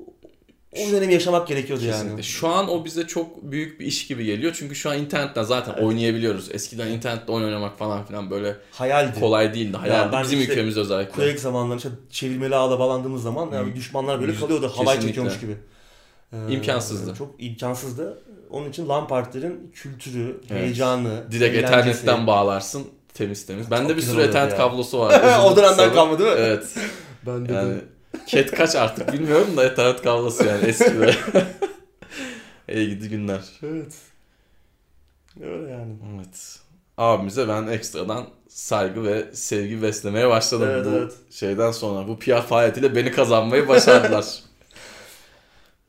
[0.87, 2.09] o dönemi yaşamak gerekiyordu Kesinlikle.
[2.09, 2.23] yani.
[2.23, 4.55] Şu an o bize çok büyük bir iş gibi geliyor.
[4.59, 5.83] Çünkü şu an internetten zaten Evet.
[5.83, 6.49] oynayabiliyoruz.
[6.51, 9.19] Eskiden internette oyun oynamak falan filan böyle Hayaldi.
[9.19, 9.77] kolay değildi.
[9.77, 10.11] Hayaldi.
[10.13, 11.11] ben Bizim işte ülkemizde özellikle.
[11.13, 15.57] Quake zamanlarında işte çevirmeli ağla bağlandığımız zaman yani düşmanlar böyle kalıyordu halay çekiyormuş gibi.
[16.33, 17.15] Ee, İmkansızdı.
[17.15, 18.21] Çok imkansızdı.
[18.49, 20.61] Onun için LAN partilerin kültürü, Evet.
[20.61, 21.55] heyecanı, Direkt.
[21.57, 22.83] Ethernet'ten bağlarsın.
[23.13, 23.71] Temiz temiz.
[23.71, 24.57] Bende bir sürü Ethernet ya.
[24.57, 25.21] kablosu var.
[25.45, 25.93] o dönemden kısalı.
[25.93, 26.35] kalma değil mi?
[26.39, 26.63] Evet.
[27.27, 27.73] Ben de Yani
[28.27, 31.15] cat kaç artık bilmiyorum da Ethernet kablosu yani eski böyle.
[32.69, 33.41] İyi gidi günler.
[33.63, 33.93] Evet.
[35.41, 35.95] Öyle yani.
[36.15, 36.59] Evet.
[36.97, 41.13] Abimize ben ekstradan saygı ve sevgi beslemeye başladım Evet, bu evet.
[41.29, 42.07] şeyden sonra.
[42.07, 44.25] Bu PR faaliyetiyle beni kazanmayı başardılar.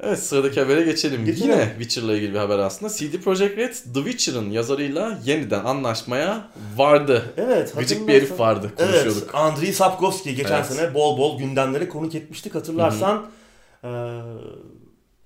[0.00, 1.24] evet sıradaki habere geçelim.
[1.24, 1.50] Geçelim.
[1.50, 2.92] Yine Witcher'la ilgili bir haber aslında.
[2.94, 7.32] CD Projekt Red The Witcher'ın yazarıyla yeniden anlaşmaya vardı.
[7.36, 7.74] Evet.
[7.78, 9.22] Gıcık bir herif vardı konuşuyorduk.
[9.22, 9.34] Evet.
[9.34, 10.66] Andriy Sapkowski geçen Evet.
[10.66, 12.54] sene bol bol gündemlere konuk etmiştik.
[12.54, 13.26] Hatırlarsan
[13.84, 13.90] eee,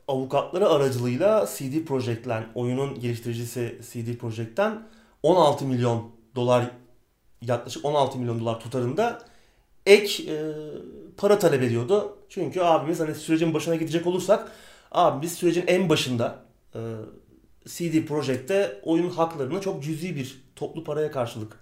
[0.08, 4.82] avukatları aracılığıyla CD Projekt'ten, oyunun geliştiricisi CD Projekt'ten
[5.22, 6.70] 16 milyon dolar
[7.42, 9.22] yaklaşık 16 milyon dolar tutarında
[9.86, 10.52] ek eee,
[11.18, 12.16] para talep ediyordu.
[12.28, 14.52] Çünkü abimiz hani sürecin başına gidecek olursak
[14.92, 16.38] abimiz sürecin en başında
[16.74, 16.80] eee,
[17.66, 21.52] CD Projekt'te oyun haklarını çok cüzi bir toplu paraya karşılık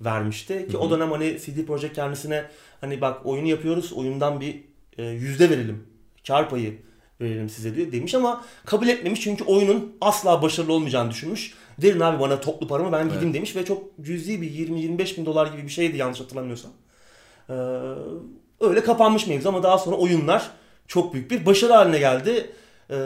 [0.00, 0.66] vermişti.
[0.66, 0.82] Ki Hı hı.
[0.82, 2.44] o dönem hani CD Projekt kendisine
[2.80, 4.64] hani bak oyunu yapıyoruz oyundan bir
[4.98, 5.86] e, yüzde verelim.
[6.26, 6.78] Kar payı
[7.20, 11.54] verelim size diye demiş ama kabul etmemiş çünkü oyunun asla başarılı olmayacağını düşünmüş.
[11.82, 13.34] Verin abi bana toplu paramı ben gideyim Evet.
[13.34, 16.70] demiş ve çok cüzi bir 20-25 bin dolar gibi bir şeydi yanlış hatırlamıyorsam.
[17.50, 17.54] Ee,
[18.60, 20.50] öyle kapanmış mevzu ama daha sonra oyunlar
[20.86, 22.50] çok büyük bir başarı haline geldi.
[22.90, 22.96] Ee,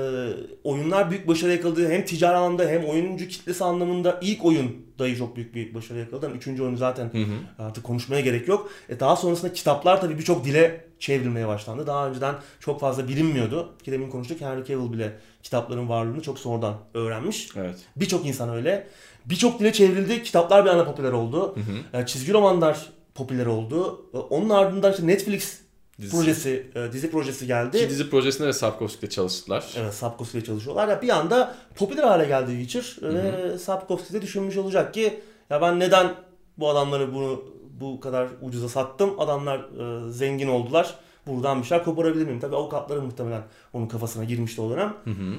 [0.65, 1.91] oyunlar büyük başarı yakaladı.
[1.91, 6.27] Hem ticari anlamda hem oyuncu kitlesi anlamında ilk oyun dahi çok büyük bir başarı yakaladı.
[6.27, 7.65] Yani üçüncü oyunu zaten Hı hı.
[7.67, 8.71] artık konuşmaya gerek yok.
[8.89, 11.87] E daha sonrasında kitaplar tabii birçok dile çevrilmeye başlandı.
[11.87, 13.75] Daha önceden çok fazla bilinmiyordu.
[13.85, 17.49] Ki demin konuştuk Henry Cavill bile kitapların varlığını çok sonradan öğrenmiş.
[17.57, 17.77] Evet.
[17.97, 18.87] Birçok insan öyle.
[19.27, 20.23] Birçok dile çevrildi.
[20.23, 21.57] Kitaplar bir anda popüler oldu.
[21.57, 21.61] Hı
[21.97, 22.03] hı.
[22.03, 24.07] E, Çizgi romanlar popüler oldu.
[24.15, 25.59] E, Onun ardından işte Netflix
[25.99, 26.17] Dizisi.
[26.17, 27.79] projesi, e, dizi projesi geldi.
[27.79, 29.75] Ki dizi projesinde de Sapkowski'de çalıştılar.
[29.77, 30.89] Evet Sapkowski ile çalışıyorlar.
[30.89, 33.15] Ya bir anda popüler hale geldi Witcher.
[33.15, 35.21] Ve Sapkowski de düşünmüş olacak ki
[35.51, 36.15] ya ben neden
[36.59, 37.45] bu adamları bunu
[37.81, 39.21] bu kadar ucuza sattım?
[39.21, 40.95] Adamlar e, zengin oldular.
[41.27, 42.41] Buradan bir şeyler koparabilir miyim?
[42.41, 44.95] Tabii avukatları muhtemelen onun kafasına girmişti o dönem.
[45.05, 45.35] Hı hı.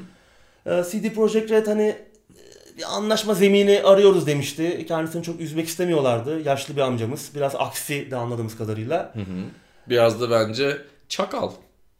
[0.79, 1.95] E, CD Projekt Red hani
[2.77, 4.85] bir anlaşma zemini arıyoruz demişti.
[4.87, 6.41] Kendisini çok üzmek istemiyorlardı.
[6.41, 7.31] Yaşlı bir amcamız.
[7.35, 9.11] Biraz aksi de anladığımız kadarıyla.
[9.13, 9.43] Hı hı.
[9.89, 10.77] Biraz da bence
[11.09, 11.51] çakal.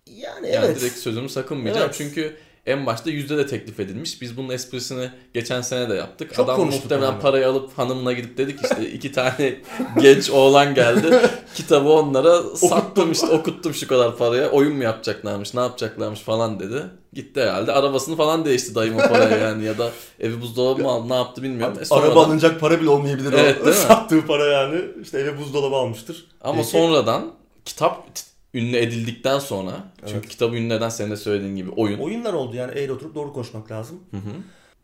[0.08, 0.82] Yani Yani evet.
[0.82, 1.86] direkt sözümü sakınmayacağım.
[1.86, 1.96] Evet.
[1.98, 4.22] Çünkü en başta yüzde de teklif edilmiş.
[4.22, 6.34] Biz bunun esprisini geçen sene de yaptık.
[6.34, 7.22] Çok Adam muhtemelen yani.
[7.22, 9.56] parayı alıp hanımına gidip dedik işte iki tane
[10.02, 11.20] genç oğlan geldi.
[11.56, 14.50] Kitabı onlara sattım işte okuttum şu kadar paraya.
[14.52, 16.84] Oyun mu yapacaklarmış ne yapacaklarmış falan dedi.
[17.14, 17.72] Gitti herhalde.
[17.72, 21.44] Arabasını falan değişti dayım o paraya yani ya da evi buzdolabı mı aldı ne yaptı
[21.44, 21.78] bilmiyorum.
[21.82, 23.72] E sonradan- Araba alınacak para bile olmayabilir Evet, o.
[23.72, 24.82] Sattığı para yani.
[25.02, 26.26] İşte eve buzdolabı almıştır.
[26.42, 26.68] Ama Peki.
[26.70, 27.32] sonradan
[27.66, 28.08] kitap
[28.54, 30.30] ünlü edildikten sonra çünkü Evet.
[30.30, 32.00] kitabı ünlü eden senin de söylediğin gibi oyun.
[32.00, 34.00] Oyunlar oldu yani eğri oturup doğru konuşmak lazım.
[34.12, 34.32] Hı hı.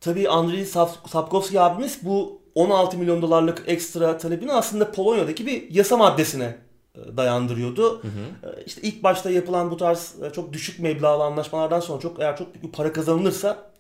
[0.02, 5.98] Tabii Andriy Sap- Sapkowski abimiz bu 16 milyon dolarlık ekstra talebini aslında Polonya'daki bir yasa
[5.98, 6.58] maddesine
[6.96, 8.04] e, dayandırıyordu.
[8.04, 8.50] Hı hı.
[8.52, 12.38] E, İşte ilk başta yapılan bu tarz e, çok düşük meblağlı anlaşmalardan sonra çok eğer
[12.38, 13.72] çok büyük bir para kazanılırsa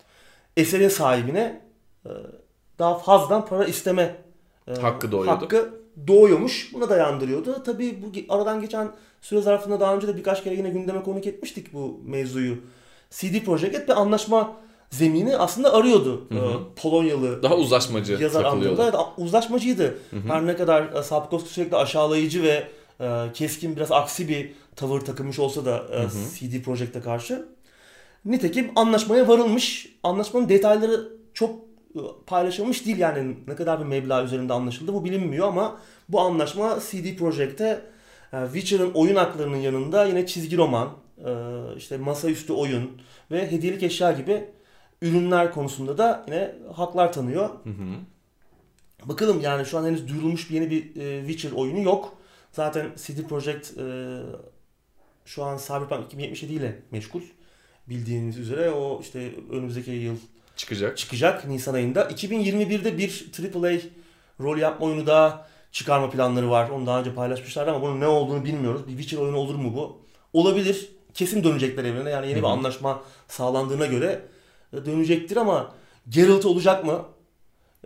[0.58, 1.62] eserin sahibine
[2.80, 4.16] daha fazladan para isteme
[4.82, 5.32] Hakkı doğuyordu.
[5.42, 5.74] Hakkı
[6.08, 6.74] doğuyormuş.
[6.74, 7.64] Buna dayandırıyordu.
[7.64, 11.74] Tabii bu aradan geçen süre zarfında daha önce de birkaç kere yine gündeme konuk etmiştik
[11.74, 12.58] bu mevzuyu.
[13.10, 14.56] CD Projekt Red bir anlaşma
[14.90, 16.26] zemini aslında arıyordu.
[16.30, 16.50] Hı hı.
[16.50, 19.84] E, Polonyalı Daha uzlaşmacı yazar anlamında uzlaşmacıydı.
[19.84, 20.28] Hı hı.
[20.28, 22.68] Her ne kadar e, Sapkowski sürekli aşağılayıcı ve
[23.02, 26.10] e, keskin biraz aksi bir tavır takılmış olsa da e, Hı hı.
[26.36, 27.46] CD Projekt'e karşı.
[28.26, 29.96] Nitekim anlaşmaya varılmış.
[30.04, 31.56] Anlaşmanın detayları çok
[32.28, 35.78] paylaşılmış değil yani ne kadar bir meblağ üzerinde anlaşıldı bu bilinmiyor ama
[36.10, 37.82] bu anlaşma CD Projekt'e
[38.32, 40.90] Witcher'ın oyun haklarının yanında yine çizgi roman,
[41.26, 41.32] e,
[41.78, 44.46] işte masaüstü oyun ve hediyelik eşya gibi
[45.02, 47.50] ürünler konusunda da yine haklar tanıyor.
[47.50, 47.96] Hı hı.
[49.06, 52.18] Bakalım yani şu an henüz duyurulmuş bir yeni bir e, Witcher oyunu yok.
[52.52, 54.18] Zaten CD Projekt e,
[55.26, 57.22] şu an Cyberpunk 2077 ile meşgul.
[57.90, 60.16] bildiğiniz üzere o işte önümüzdeki yıl
[60.56, 60.98] Çıkacak.
[60.98, 62.04] çıkacak Nisan ayında.
[62.04, 63.80] 2021'de bir AAA
[64.40, 66.70] rol yapma oyunu daha çıkarma planları var.
[66.70, 68.88] Onu daha önce paylaşmışlardı ama bunun ne olduğunu bilmiyoruz.
[68.88, 70.02] Bir Witcher oyunu olur mu bu?
[70.34, 70.90] Olabilir.
[71.14, 72.10] Kesin dönecekler evrene.
[72.10, 74.22] Yani yeni Hı bir anlaşma sağlandığına göre
[74.74, 75.72] e, dönecektir ama
[76.10, 77.06] Geralt olacak mı?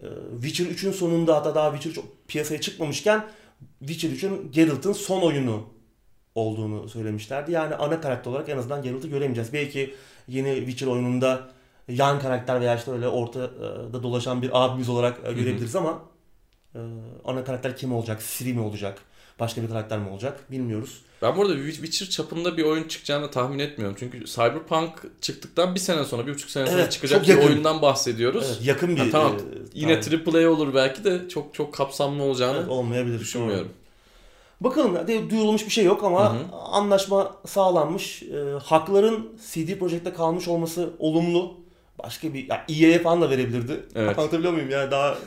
[0.02, 0.08] E,
[0.42, 3.26] Witcher 3'ün sonunda hatta daha Witcher çok piyasaya çıkmamışken
[3.80, 5.64] Witcher 3'ün Geralt'ın son oyunu
[6.36, 7.52] olduğunu söylemişlerdi.
[7.52, 9.54] Yani ana karakter olarak en azından Geralt'ı göremeyeceğiz.
[9.54, 9.96] Belki
[10.28, 11.50] yeni Witcher oyununda
[11.88, 16.02] yan karakter veya işte öyle ortada dolaşan bir abimiz olarak e, görebiliriz ama
[16.76, 16.80] e,
[17.26, 18.22] ana karakter kim olacak?
[18.38, 18.98] Ciri mi olacak?
[19.40, 20.52] Başka bir karakter mi olacak?
[20.52, 21.02] Bilmiyoruz.
[21.22, 23.96] Ben burada Witcher çapında bir oyun çıkacağını tahmin etmiyorum.
[24.00, 24.90] Çünkü Cyberpunk
[25.22, 28.46] çıktıktan bir sene sonra, bir buçuk sene sonra Evet, çıkacak bir oyundan bahsediyoruz.
[28.48, 29.32] Evet, yakın bir Ha, tamam.
[29.32, 29.40] e,
[29.74, 30.00] Yine.
[30.28, 33.20] AAA olur belki de çok çok kapsamlı olacağını Evet, olmayabilir.
[33.20, 33.70] düşünmüyorum.
[34.62, 36.56] Bakalım de, duyurulmuş bir şey yok ama Hı hı.
[36.56, 38.24] anlaşma sağlanmış.
[38.24, 41.63] E, hakların CD Projekt'te kalmış olması olumlu.
[42.04, 43.80] Başka bir ya EA'ye falan da verebilirdi.
[43.96, 44.20] Evet.
[44.20, 44.70] Anlatabiliyor muyum?
[44.70, 45.18] Yani daha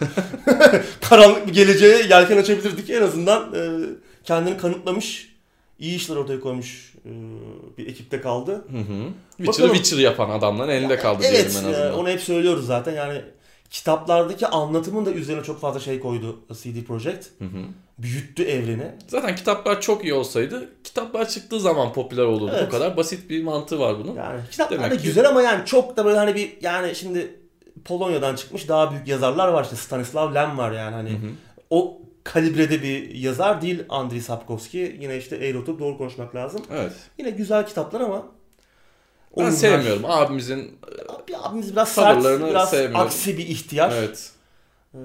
[1.01, 2.91] karanlık bir geleceğe yelken açabilirdik.
[2.91, 3.61] En azından e,
[4.25, 5.35] kendini kanıtlamış,
[5.79, 7.11] iyi işler ortaya koymuş e,
[7.79, 8.53] bir ekipte kaldı.
[8.53, 9.09] Hı hı.
[9.37, 9.75] Witcher'ı.
[9.75, 11.95] Witcher yapan adamların elinde kaldı diyelim evet, en azından.
[11.95, 12.93] onu hep söylüyoruz zaten.
[12.93, 13.23] Yani
[13.71, 17.27] kitaplardaki anlatımın da üzerine çok fazla şey koydu CD Projekt.
[17.39, 17.59] Hı hı.
[17.99, 18.91] Büyüttü evreni.
[19.09, 22.53] Zaten kitaplar çok iyi olsaydı kitaplar çıktığı zaman popüler olurdu.
[22.57, 22.67] Evet.
[22.67, 24.15] Bu kadar basit bir mantığı var bunun.
[24.15, 27.35] Yani kitaplar Demek da ki- güzel ama yani çok da böyle hani bir yani şimdi
[27.85, 31.31] Polonya'dan çıkmış daha büyük yazarlar var işte Stanislav Lem var yani hani Hı hı.
[31.71, 34.99] o kalibrede bir yazar değil Andrei Sapkowski.
[35.01, 36.63] Yine işte eğri oturup doğru konuşmak lazım.
[36.73, 36.93] Evet.
[37.19, 38.27] Yine güzel kitaplar ama
[39.37, 40.03] Ben sevmiyorum.
[40.05, 43.01] Abimizin Abi abimiz biraz sert, biraz sevmiyorum.
[43.01, 43.93] aksi bir ihtiyar.
[43.99, 44.31] evet.
[44.95, 44.99] Ee,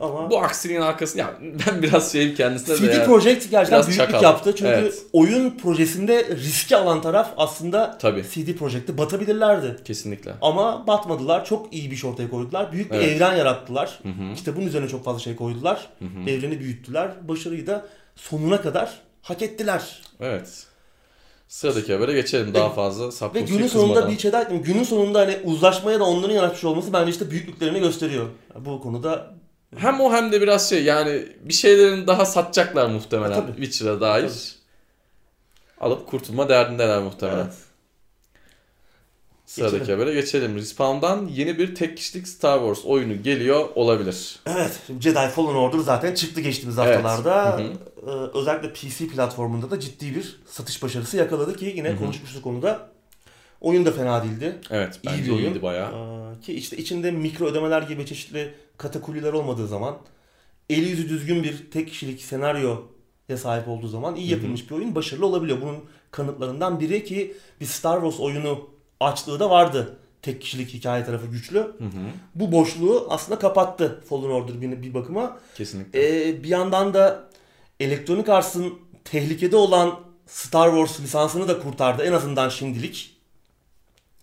[0.00, 1.34] ama Bu aksiliğin arkasında ya
[1.66, 3.04] ben biraz şeyim kendisine de CD.
[3.04, 4.22] Projekt gerçekten büyüklük çakal.
[4.22, 4.54] yaptı.
[4.56, 4.94] Çünkü Evet.
[5.12, 8.24] oyun projesinde riski alan taraf aslında Tabii.
[8.34, 9.76] CD Projekt'te batabilirlerdi.
[9.84, 10.32] Kesinlikle.
[10.42, 11.44] Ama batmadılar.
[11.44, 12.72] Çok iyi bir şey ortaya koydular.
[12.72, 13.08] Büyük bir Evet.
[13.16, 13.98] evren yarattılar.
[14.02, 14.32] Hı hı.
[14.34, 15.88] İşte bunun üzerine çok fazla şey koydular.
[15.98, 16.30] Hı hı.
[16.30, 17.10] Evreni büyüttüler.
[17.28, 20.02] Başarıyı da sonuna kadar hak ettiler.
[20.20, 20.66] Evet.
[21.48, 24.10] Sıradaki habere geçelim daha fazla Ve günün sonunda kızmadan.
[24.10, 24.66] bir şey daha ekleyeyim.
[24.66, 28.26] Günün sonunda hani uzlaşmaya da onların yanaşmış olması bence işte büyüklüklerini gösteriyor.
[28.58, 29.34] Bu konuda
[29.76, 33.64] Hem o hem de biraz şey yani bir şeylerin daha satacaklar muhtemelen Ha, tabii.
[33.64, 34.32] Witcher'a dair.
[35.80, 37.38] Alıp kurtulma derdindeler muhtemelen.
[37.44, 37.54] evet.
[39.48, 40.54] Sıradaki habere geçelim.
[40.56, 44.38] Respawn'dan yeni bir tek kişilik Star Wars oyunu geliyor olabilir.
[44.46, 47.04] Evet, Jedi Fallen Order zaten çıktı geçtiğimiz Evet.
[47.04, 47.58] haftalarda.
[47.58, 47.72] Hı hı.
[48.06, 51.98] Ee, özellikle PC platformunda da ciddi bir satış başarısı yakaladı ki yine Hı hı.
[51.98, 52.88] konuşmuştuk onu da.
[53.60, 54.58] Oyun da fena değildi.
[54.70, 55.38] Evet İyi bir oyun.
[55.44, 55.90] iyiydi bayağı.
[55.92, 59.98] Ee, ki işte içinde mikro ödemeler gibi çeşitli katakulliler olmadığı zaman,
[60.70, 62.76] eli yüzü düzgün bir tek kişilik senaryoya
[63.36, 64.34] sahip olduğu zaman iyi Hı hı.
[64.34, 65.60] yapılmış bir oyun başarılı olabiliyor.
[65.62, 65.76] Bunun
[66.10, 69.96] kanıtlarından biri ki bir Star Wars oyunu açlığı da vardı.
[70.22, 71.58] Tek kişilik hikaye tarafı güçlü.
[71.58, 72.10] Hı hı.
[72.34, 75.38] Bu boşluğu aslında kapattı Fallen Order bir, bir bakıma.
[75.54, 76.28] Kesinlikle.
[76.28, 77.28] Ee, bir yandan da
[77.80, 83.16] Electronic Arts'ın tehlikede olan Star Wars lisansını da kurtardı en azından şimdilik.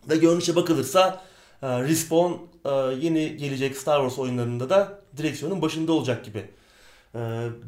[0.10, 1.24] Ve görünüşe bakılırsa
[1.62, 2.34] e, Respawn
[2.66, 2.70] e,
[3.06, 6.46] yeni gelecek Star Wars oyunlarında da direksiyonun başında olacak gibi.
[7.16, 7.20] E,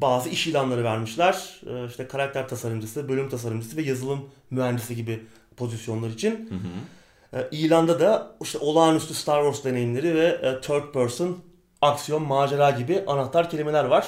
[0.01, 1.61] Bazı iş ilanları vermişler.
[1.89, 5.23] İşte karakter tasarımcısı, bölüm tasarımcısı ve yazılım mühendisi gibi
[5.57, 6.31] pozisyonlar için.
[6.31, 6.96] Hı hı.
[7.33, 11.37] E, İlanda da işte olağanüstü Star Wars deneyimleri ve e, third person
[11.81, 14.07] aksiyon, macera gibi anahtar kelimeler var.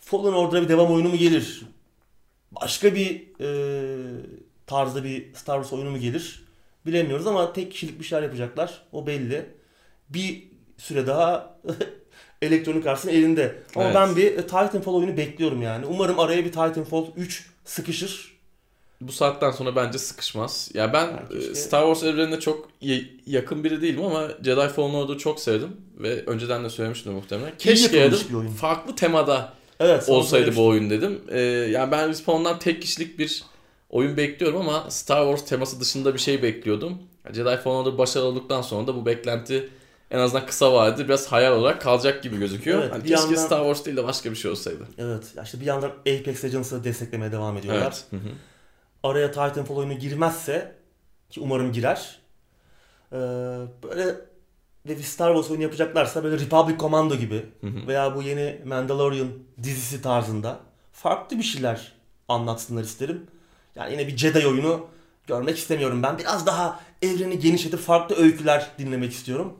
[0.00, 1.62] Fallen Order'a bir devam oyunu mu gelir?
[2.52, 3.48] Başka bir e,
[4.66, 6.44] tarzda bir Star Wars oyunu mu gelir?
[6.86, 8.82] Bilemiyoruz ama tek kişilik bir şeyler yapacaklar.
[8.92, 9.46] O belli.
[10.08, 10.42] Bir
[10.76, 11.58] süre daha
[12.42, 13.62] Electronic Arts'ın elinde.
[13.74, 13.94] Ama Evet.
[13.94, 15.86] ben bir Titanfall oyunu bekliyorum yani.
[15.86, 18.37] Umarım araya bir Titanfall 3 sıkışır.
[19.00, 20.70] Bu saatten sonra bence sıkışmaz.
[20.74, 22.68] Ya ben Ya keşke- e, Star Wars evrenine çok
[23.26, 27.52] yakın biri değilim ama Jedi Fallen Order'ı çok sevdim ve önceden de söylemiştim muhtemelen.
[27.58, 30.08] Keşke dedim farklı temada Evet.
[30.08, 31.20] olsaydı bu oyun dedim.
[31.28, 33.42] Ee, yani ben Respawn'dan tek kişilik bir
[33.90, 36.98] oyun bekliyorum ama Star Wars teması dışında bir şey bekliyordum.
[37.32, 39.68] Jedi Fallen Order başarılı olduktan sonra da bu beklenti
[40.10, 42.82] en azından kısa vadede biraz hayal olarak kalacak gibi gözüküyor.
[42.82, 44.84] Evet, hani keşke yandan- Star Wars değil de başka bir şey olsaydı.
[44.98, 45.22] Evet.
[45.36, 47.82] Ya işte bir yandan Apex Legends'ı desteklemeye devam ediyorlar.
[47.82, 48.04] Evet.
[48.10, 48.30] Hı hı.
[49.02, 50.74] Araya Titanfall oyunu girmezse
[51.30, 52.18] ki umarım girer.
[53.12, 53.16] Ee,
[53.82, 54.16] böyle
[54.86, 57.86] ve bir Star Wars oyunu yapacaklarsa böyle Republic Commando gibi Hı hı.
[57.86, 59.28] veya bu yeni Mandalorian
[59.62, 60.60] dizisi tarzında
[60.92, 61.92] farklı bir şeyler
[62.28, 63.26] anlatsınlar isterim.
[63.74, 64.86] Yani yine bir Jedi oyunu
[65.26, 66.18] görmek istemiyorum ben.
[66.18, 69.58] Biraz daha evreni genişletip farklı öyküler dinlemek istiyorum.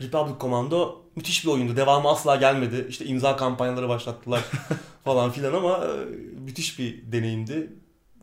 [0.00, 1.76] Republic Commando müthiş bir oyundu.
[1.76, 2.86] Devamı asla gelmedi.
[2.88, 4.44] İşte imza kampanyaları başlattılar
[5.04, 5.90] falan filan ama e,
[6.40, 7.72] müthiş bir deneyimdi.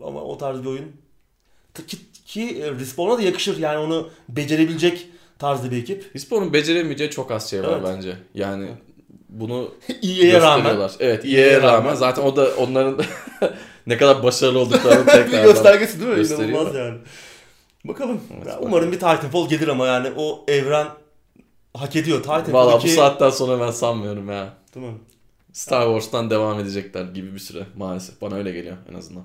[0.04, 0.92] Ama o tarz bir oyun
[1.88, 5.08] ki, ki e, Respawn'a da yakışır yani onu becerebilecek
[5.40, 6.16] tarzda bir ekip.
[6.16, 7.82] Respawn'un beceremeyeceği çok az şey var Evet.
[7.86, 8.18] bence.
[8.34, 8.68] Yani
[9.30, 9.72] bunu
[10.04, 10.90] EA'ye rağmen.
[11.00, 11.74] Evet EA'ye rağmen.
[11.74, 11.96] rağmen.
[11.96, 13.00] Zaten o da onların
[13.88, 16.16] ne kadar başarılı olduklarını bir tekrar göstergesi değil mi?
[16.16, 16.50] gösteriyor.
[16.50, 16.98] İnanılmaz yani.
[17.86, 18.22] Bakalım.
[18.38, 20.88] Evet, Ya umarım bir Titanfall gelir ama yani o evren
[21.74, 22.18] hak ediyor.
[22.18, 24.54] Titanfall Valla bu 2 saatten sonra ben sanmıyorum ya.
[24.76, 24.92] Mi?
[25.54, 28.22] Star Wars'tan devam edecekler gibi bir süre maalesef.
[28.22, 29.24] Bana öyle geliyor en azından.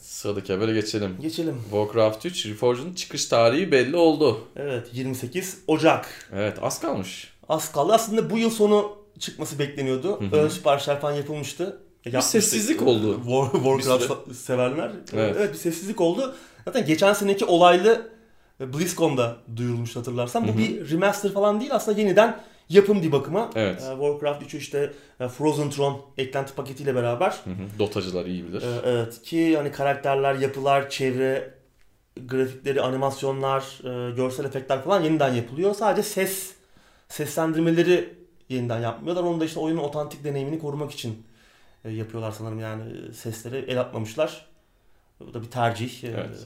[0.00, 1.16] Sıradaki habere geçelim.
[1.20, 1.62] Geçelim.
[1.70, 4.40] Warcraft 3 Reforged'ın çıkış tarihi belli oldu.
[4.56, 6.28] Evet 28 Ocak.
[6.32, 7.32] Evet az kalmış.
[7.48, 7.92] Az kaldı.
[7.92, 10.20] Aslında bu yıl sonu çıkması bekleniyordu.
[10.20, 10.36] Hı hı.
[10.36, 11.80] Ön siparişler falan yapılmıştı.
[12.04, 12.30] Yapmıştık.
[12.42, 13.20] sessizlik oldu.
[13.24, 14.90] War, Warcraft severler.
[15.12, 15.36] Evet.
[15.38, 15.52] Evet.
[15.52, 16.34] bir sessizlik oldu.
[16.64, 18.10] Zaten geçen seneki olaylı
[18.60, 20.44] BlizzCon'da duyurulmuş hatırlarsan.
[20.44, 20.58] Bu Hı hı.
[20.58, 23.50] bir remaster falan değil aslında yeniden yapım bir bakıma.
[23.54, 23.82] Evet.
[23.82, 27.30] Ee, Warcraft 3'ü işte e, Frozen Throne eklenti paketiyle beraber.
[27.44, 27.78] Hı hı.
[27.78, 28.62] Dotacılar iyi bilir.
[28.62, 31.54] Ee, Evet ki hani karakterler, yapılar, çevre
[32.26, 33.62] grafikleri, animasyonlar,
[34.10, 35.74] e, görsel efektler falan yeniden yapılıyor.
[35.74, 36.52] Sadece ses
[37.08, 38.14] seslendirmeleri
[38.48, 39.22] yeniden yapmıyorlar.
[39.22, 41.22] Onu da işte oyunun otantik deneyimini korumak için
[41.84, 44.46] e, yapıyorlar sanırım yani e, sesleri el atmamışlar.
[45.20, 46.04] Bu da bir tercih.
[46.04, 46.36] Ee, Evet.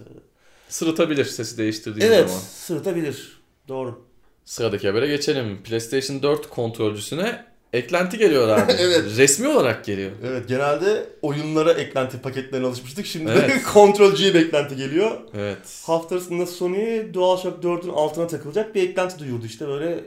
[0.68, 2.40] Sırıtabilir sesi değiştirdiğin Evet, zaman.
[2.40, 3.40] sırıtabilir.
[3.68, 4.07] Doğru.
[4.48, 5.62] Sıradaki habere geçelim.
[5.62, 8.72] PlayStation 4 kontrolcüsüne eklenti geliyor abi.
[8.78, 9.04] Evet.
[9.16, 10.10] Resmi olarak geliyor.
[10.26, 13.06] Evet, genelde oyunlara eklenti paketlerine alışmıştık.
[13.06, 13.62] Şimdi Evet.
[13.72, 15.10] kontrolcüye bir eklenti geliyor.
[15.34, 15.82] Evet.
[15.86, 19.46] Hafta arasında Sony DualShock 4'ün altına takılacak bir eklenti duyurdu.
[19.46, 20.00] İşte böyle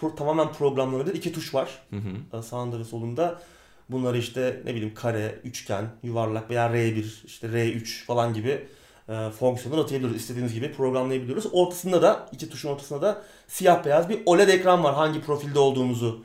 [0.00, 1.96] pro- tamamen programlanabilir iki tuş var Hı
[2.36, 2.42] hı.
[2.42, 3.42] sağında ve solunda.
[3.88, 8.66] Bunları işte ne bileyim kare, üçgen, yuvarlak veya R1, işte R3 falan gibi
[9.08, 10.20] e, fonksiyonlar atayabiliyoruz.
[10.20, 11.46] İstediğiniz gibi programlayabiliyoruz.
[11.52, 14.94] Ortasında da, iki tuşun ortasında da siyah beyaz bir OLED ekran var.
[14.94, 16.24] Hangi profilde olduğumuzu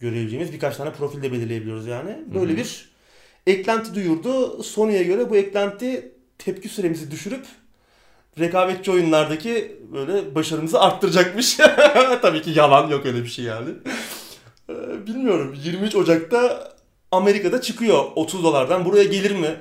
[0.00, 2.18] görebileceğimiz birkaç tane profilde belirleyebiliyoruz yani.
[2.34, 2.58] Böyle Hı hı.
[2.58, 2.90] bir
[3.46, 4.62] eklenti duyurdu.
[4.62, 7.46] Sony'ye göre bu eklenti tepki süremizi düşürüp
[8.38, 11.56] rekabetçi oyunlardaki böyle başarımızı arttıracakmış.
[12.22, 13.70] Tabii ki yalan yok öyle bir şey yani.
[14.70, 16.72] Ee, Bilmiyorum 23 Ocak'ta
[17.10, 18.84] Amerika'da çıkıyor 30 dolardan.
[18.84, 19.56] Buraya gelir mi?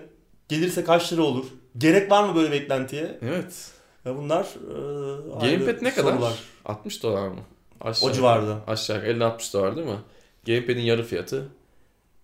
[0.50, 1.46] Gelirse kaç lira olur?
[1.78, 3.18] Gerek var mı böyle beklentiye?
[3.22, 3.72] Evet.
[4.06, 6.12] Ya bunlar e, Gamepad ne kadar?
[6.12, 6.34] sorular.
[6.66, 7.40] 60 dolar mı?
[7.82, 8.58] Aşağı, O civarda.
[8.68, 9.98] Aşağı 50-60 dolar değil mi?
[10.48, 11.48] Gamepad'in yarı fiyatı.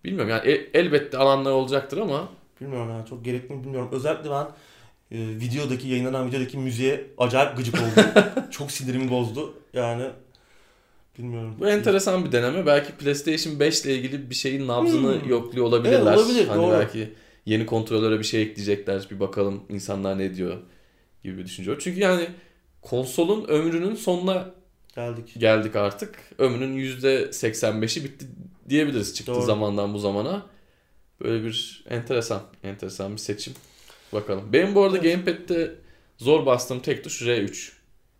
[0.04, 2.30] Bilmiyorum yani el- elbette alanlar olacaktır ama
[2.62, 3.90] Bilmiyorum ya çok gerekli mi bilmiyorum.
[3.92, 4.46] Özellikle ben
[5.12, 8.24] e, videodaki yayınlanan videodaki müziğe acayip gıcık oldum.
[8.52, 9.54] çok sinirimi bozdu.
[9.74, 10.04] Yani
[11.18, 11.56] bilmiyorum.
[11.60, 12.66] bu enteresan bir deneme.
[12.66, 15.30] Belki PlayStation 5 ile ilgili bir şeyin nabzını Hmm.
[15.30, 16.02] yokluyor olabilirler.
[16.14, 16.72] Evet, olabilir, hani doğru.
[16.80, 17.14] belki
[17.50, 19.08] yeni kontrollere bir şey ekleyecekler.
[19.12, 20.58] Bir bakalım insanlar ne diyor
[21.24, 21.72] gibi bir düşünce.
[21.72, 21.78] var.
[21.80, 22.28] Çünkü yani
[22.82, 24.52] konsolun ömrünün sonuna
[24.96, 25.34] Geldik.
[25.38, 26.20] geldik artık.
[26.38, 28.26] Ömrünün %85'i bitti
[28.70, 29.42] diyebiliriz çıktığı Doğru.
[29.46, 30.46] zamandan bu zamana.
[31.22, 33.54] Böyle bir enteresan, enteresan bir seçim.
[34.14, 34.54] Bakalım.
[34.54, 35.26] Benim bu arada Evet.
[35.26, 35.76] Gamepad'de
[36.18, 37.72] zor bastığım tek tuş R3.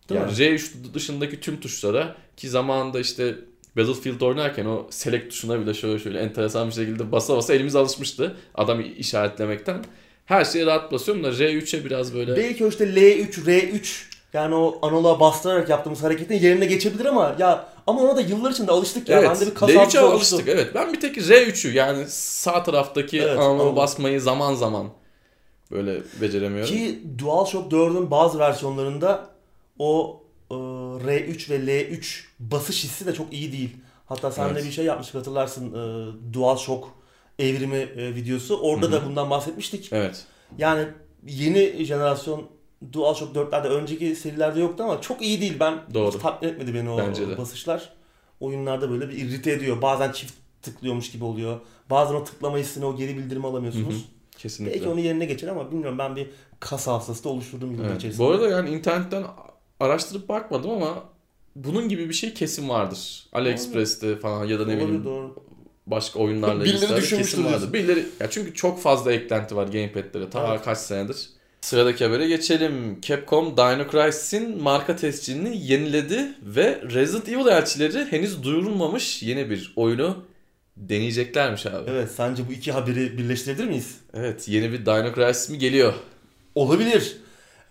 [0.08, 0.38] Değil yani mi?
[0.38, 3.38] R3 dışındaki tüm tuşlara ki zamanında işte
[3.76, 8.36] Battlefield oynarken o select tuşuna bile şöyle şöyle enteresan bir şekilde basa basa elimiz alışmıştı
[8.54, 9.84] adam işaretlemekten.
[10.26, 14.02] Her şeyi rahat basıyorum da R3'e biraz böyle Belki o işte L3, R3
[14.32, 18.72] yani o analoğa bastırarak yaptığımız hareketin yerine geçebilir ama ya ama ona da yıllar içinde
[18.72, 19.18] alıştık ya.
[19.18, 19.30] Evet.
[19.30, 20.36] Bende bir kas L3'e hafızası oluştu.
[20.36, 20.48] alıştık.
[20.48, 20.74] Evet.
[20.74, 24.86] Ben bir tek R3'ü yani sağ taraftaki Evet, analoğa basmayı zaman zaman
[25.70, 26.74] böyle beceremiyorum.
[26.74, 29.28] Ki DualShock 4'ün bazı versiyonlarında
[29.78, 30.22] o
[31.04, 33.76] R3 ve L3 basış hissi de çok iyi değil.
[34.06, 34.64] Hatta sen Evet.
[34.64, 36.88] bir şey yapmıştık hatırlarsın e, DualShock
[37.38, 38.56] evrimi e, videosu.
[38.60, 39.88] Orada Hı da bundan bahsetmiştik.
[39.92, 40.24] Evet.
[40.58, 40.84] Yani
[41.26, 42.46] yeni jenerasyon
[42.92, 45.56] DualShock 4'lerde önceki serilerde yoktu ama çok iyi değil.
[45.60, 46.14] Ben Doğru.
[46.14, 47.38] hiç tatmin etmedi beni o Bence de.
[47.38, 47.92] basışlar.
[48.40, 49.82] Oyunlarda böyle bir irrite ediyor.
[49.82, 51.60] Bazen çift tıklıyormuş gibi oluyor.
[51.90, 53.94] Bazen o tıklama hissini o geri bildirimi alamıyorsunuz.
[53.94, 54.38] Hı hı.
[54.38, 54.74] Kesinlikle.
[54.74, 57.96] Belki onun yerine geçer ama bilmiyorum ben bir kas hafızası da oluşturdum yıllar Evet.
[57.96, 58.26] içerisinde.
[58.26, 59.24] Bu arada yani internetten
[59.80, 61.04] araştırıp bakmadım ama
[61.56, 63.26] bunun gibi bir şey kesin vardır.
[63.32, 65.34] AliExpress'te falan ya da ne bileyim doğru.
[65.86, 67.72] başka oyunlarla ilgili kesin vardır.
[67.72, 70.64] Birileri, ya çünkü çok fazla eklenti var gamepad'lere ta Evet.
[70.64, 71.28] kaç senedir.
[71.60, 73.00] Sıradaki habere geçelim.
[73.00, 80.16] Capcom Dino Crisis'in marka tescilini yeniledi ve Resident Evil elçileri henüz duyurulmamış yeni bir oyunu
[80.76, 81.90] deneyeceklermiş abi.
[81.90, 83.96] Evet sence bu iki haberi birleştirebilir miyiz?
[84.14, 85.94] Evet yeni bir Dino Crisis mi geliyor?
[86.54, 87.16] Olabilir.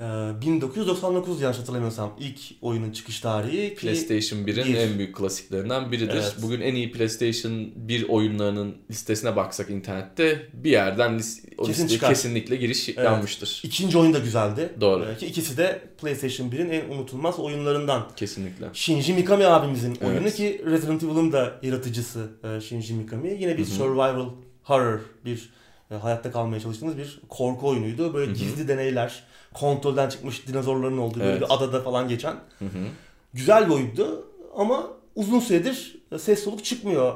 [0.01, 0.03] Ee,
[0.41, 4.77] 1999 yanlış hatırlamıyorsam ilk oyunun çıkış tarihi PlayStation 1'in bir.
[4.77, 6.13] en büyük klasiklerinden biridir.
[6.13, 6.35] Evet.
[6.41, 12.09] Bugün en iyi PlayStation 1 oyunlarının listesine baksak internette bir yerden lis- o Kesin listeye
[12.11, 13.61] kesinlikle giriş yanmıştır.
[13.65, 14.69] ikinci oyun da güzeldi.
[14.81, 15.05] Doğru.
[15.05, 18.07] Ee, ki ikisi de PlayStation 1'in en unutulmaz oyunlarından.
[18.15, 18.65] Kesinlikle.
[18.73, 20.03] Shinji Mikami abimizin Evet.
[20.03, 23.37] oyunu ki Resident Evil'ın da yaratıcısı e, Shinji Mikami.
[23.39, 23.73] Yine bir Hı hı.
[23.73, 24.25] survival
[24.63, 25.49] horror bir
[25.95, 28.13] hayatta kalmaya çalıştığımız bir korku oyunuydu.
[28.13, 29.23] Böyle gizli deneyler,
[29.53, 31.41] kontrolden çıkmış dinozorların olduğu böyle Evet.
[31.41, 32.35] bir adada falan geçen.
[32.59, 32.87] Hı hı.
[33.33, 37.15] Güzel bir oyundu ama uzun süredir ses soluk çıkmıyor.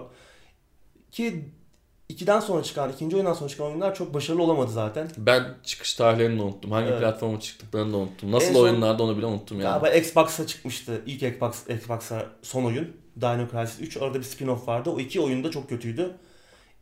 [1.11, 1.45] Ki
[2.09, 5.09] 2'den sonra çıkan, ikinci oyundan sonra çıkan oyunlar çok başarılı olamadı zaten.
[5.17, 6.71] Ben çıkış tarihlerini de unuttum.
[6.71, 6.99] Hangi Evet.
[6.99, 8.31] platforma çıktıklarını da unuttum.
[8.31, 9.79] Nasıl En son- oyunlarda onu bile unuttum yani.
[9.81, 11.01] Galiba Xbox'a çıkmıştı.
[11.05, 12.87] İlk Xbox, Xbox'a son oyun.
[13.21, 13.97] Dino Crisis 3.
[13.97, 14.89] Orada bir spin-off vardı.
[14.89, 16.15] O iki oyun da çok kötüydü.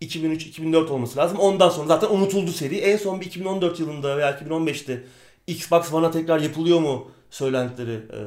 [0.02, 1.38] 2003-2004 olması lazım.
[1.40, 2.78] Ondan sonra zaten unutuldu seri.
[2.78, 5.04] En son bir 2014 yılında veya 2015'te
[5.48, 8.20] Xbox One'a tekrar yapılıyor mu söylentileri e,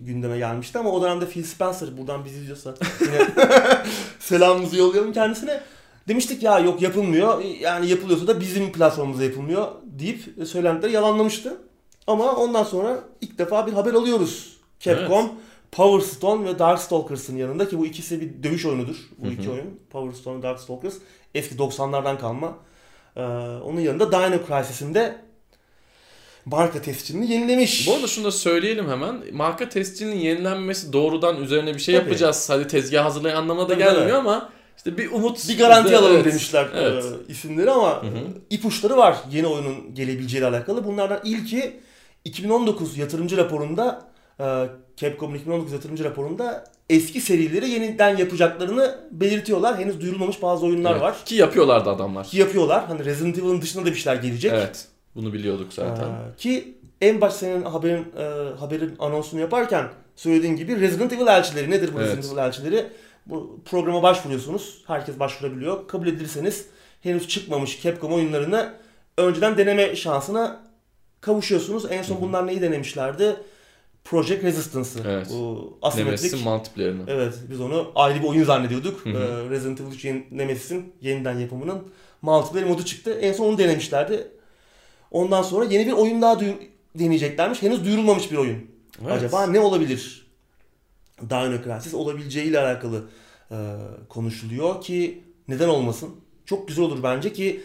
[0.00, 3.28] gündeme gelmişti ama o dönemde Phil Spencer buradan bizi izliyorsa yine
[4.18, 5.60] selamımızı yollayalım kendisine.
[6.08, 7.42] Demiştik ya yok yapılmıyor.
[7.60, 11.56] Yani yapılıyorsa da bizim platformumuzda yapılmıyor deyip söylentileri yalanlamıştı.
[12.06, 14.56] Ama ondan sonra ilk defa bir haber alıyoruz.
[14.80, 15.32] Capcom,
[15.76, 18.96] Power Stone ve Darkstalkers'ın yanında ki bu ikisi bir dövüş oyunudur.
[19.18, 19.80] Bu iki oyun.
[19.90, 20.94] Power Stone ve Darkstalkers.
[21.34, 22.58] Eski 90'lardan kalma.
[23.16, 23.20] Ee,
[23.64, 25.16] onun yanında Dino Crisis'in de
[26.44, 27.88] marka tescilini yenilemiş.
[27.88, 29.22] Bu arada şunu da söyleyelim hemen.
[29.32, 32.04] Marka testinin yenilenmesi doğrudan üzerine bir şey Tabii.
[32.04, 32.50] yapacağız.
[32.50, 34.12] Hadi tezgah hazırlayın anlamına da gelmiyor tabii.
[34.16, 35.48] ama işte bir umut.
[35.48, 36.24] bir garanti bizde- alalım evet.
[36.24, 37.04] demişler Evet.
[37.04, 38.16] e, isimleri ama Hı hı.
[38.16, 40.84] e, ipuçları var yeni oyunun gelebileceğiyle alakalı.
[40.84, 41.80] Bunlardan ilki
[42.24, 44.13] 2019 yatırımcı raporunda e,
[44.96, 49.78] Capcom'un 2019 yatırımcı raporunda eski serileri yeniden yapacaklarını belirtiyorlar.
[49.78, 51.02] Henüz duyurulmamış bazı oyunlar Evet.
[51.02, 51.16] var.
[51.24, 52.26] Ki yapıyorlardı adamlar.
[52.26, 52.86] Ki yapıyorlar.
[52.86, 54.52] Hani Resident Evil'ın dışında da bir şeyler gelecek.
[54.54, 54.88] Evet.
[55.14, 56.04] Bunu biliyorduk zaten.
[56.04, 58.24] Ee, ki en baş senin haberin e,
[58.58, 62.16] haberin anonsunu yaparken söylediğin gibi Resident Evil elçileri nedir bu Evet.
[62.16, 62.86] Resident Evil elçileri?
[63.26, 64.82] Bu programa başvuruyorsunuz.
[64.86, 65.88] Herkes başvurabiliyor.
[65.88, 66.66] Kabul edilirseniz
[67.00, 68.72] henüz çıkmamış Capcom oyunlarını
[69.18, 70.60] önceden deneme şansına
[71.20, 71.84] kavuşuyorsunuz.
[71.90, 73.36] En son bunlar neyi denemişlerdi?
[74.04, 75.02] Project Resistance'ı.
[75.08, 75.26] Evet.
[75.30, 76.06] Bu asimetrik.
[76.06, 77.02] Nemesis'in multiplayer'ını.
[77.06, 79.06] Evet biz onu ayrı bir oyun zannediyorduk.
[79.06, 79.18] Hı hı.
[79.18, 81.82] Ee, Resident Evil 3 yeni- Nemesis'in yeniden yapımının
[82.22, 83.18] multiplayer modu çıktı.
[83.20, 84.28] En son onu denemişlerdi.
[85.10, 86.40] Ondan sonra yeni bir oyun daha
[86.94, 87.62] deneyeceklermiş.
[87.62, 88.58] Henüz duyurulmamış bir oyun.
[89.02, 89.12] Evet.
[89.12, 90.26] Acaba ne olabilir?
[91.30, 93.04] Dino Crisis olabileceğiyle alakalı
[93.50, 93.56] e,
[94.08, 96.10] konuşuluyor ki neden olmasın?
[96.46, 97.60] Çok güzel olur bence ki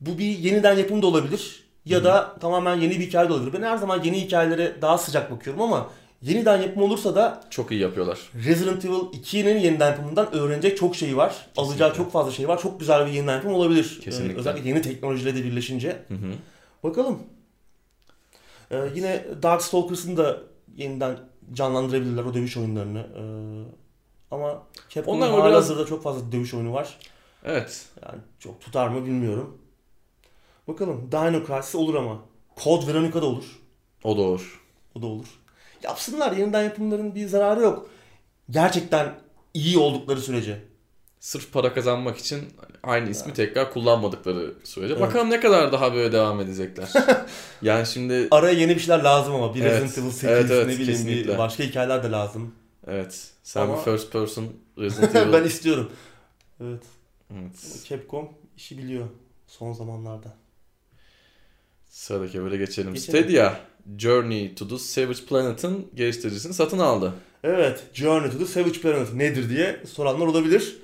[0.00, 1.61] bu bir yeniden yapım da olabilir.
[1.86, 3.52] Ya da tamamen yeni bir hikaye de olabilir.
[3.52, 5.90] Ben her zaman yeni hikayelere daha sıcak bakıyorum ama
[6.22, 8.18] yeniden yapım olursa da Çok iyi yapıyorlar.
[8.34, 11.46] Resident Evil 2'nin yeniden yapımından öğrenecek çok şey var.
[11.56, 12.60] Alacağı çok fazla şey var.
[12.62, 14.00] Çok güzel bir yeniden yapım olabilir.
[14.04, 14.34] Kesinlikle.
[14.34, 16.02] Ee, özellikle yeni teknolojiyle de birleşince.
[16.08, 16.32] Hı hı.
[16.82, 17.18] Bakalım.
[18.70, 20.36] Ee, yine Darkstalkers'ın da
[20.76, 21.16] yeniden
[21.52, 22.98] canlandırabilirler o dövüş oyunlarını.
[23.16, 23.22] Ee,
[24.30, 26.98] ama Capcom'un halihazırda biraz- çok fazla dövüş oyunu var.
[27.44, 27.86] Evet.
[28.06, 29.58] Yani çok tutar mı bilmiyorum.
[30.68, 31.08] Bakalım.
[31.12, 32.18] Dino Crisis olur ama.
[32.64, 33.44] Code Veronica da olur.
[34.04, 34.60] O da olur.
[34.94, 35.26] O da olur.
[35.82, 36.32] Yapsınlar.
[36.32, 37.90] Yeniden yapımların bir zararı yok.
[38.50, 39.14] Gerçekten
[39.54, 40.62] iyi oldukları sürece.
[41.20, 42.44] Sırf para kazanmak için
[42.82, 44.92] aynı ismi tekrar kullanmadıkları sürece.
[44.94, 45.02] Evet.
[45.02, 46.88] Bakalım ne kadar daha böyle devam edecekler.
[47.62, 49.54] yani şimdi Araya yeni bir şeyler lazım ama.
[49.54, 49.82] Bir Evet.
[49.82, 51.32] Resident Evil 8 Evet, evet, ne bileyim kesinlikle.
[51.32, 52.54] bir başka hikayeler de lazım.
[52.86, 54.44] evet sen Ama- bir first person
[54.78, 55.32] Resident Evil.
[55.32, 55.92] ben istiyorum.
[56.60, 56.82] Evet.
[57.34, 57.84] evet.
[57.88, 59.06] Capcom işi biliyor
[59.46, 60.34] son zamanlarda.
[61.92, 62.94] Sıradaki böyle geçelim.
[62.94, 63.24] Geçelim.
[63.24, 63.54] Stadia
[63.98, 67.12] Journey to the Savage Planet'ın geliştiricisini satın aldı.
[67.44, 70.76] Evet, Journey to the Savage Planet nedir diye soranlar olabilir.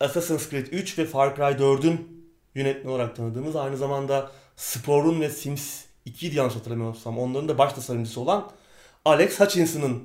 [0.00, 5.80] Assassin's Creed 3 ve Far Cry 4'ün yönetmeni olarak tanıdığımız aynı zamanda Sporun ve Sims
[6.06, 8.50] 2'ydi yanlış hatırlamıyorsam onların da baş tasarımcısı olan
[9.04, 10.02] Alex Hutchinson'ın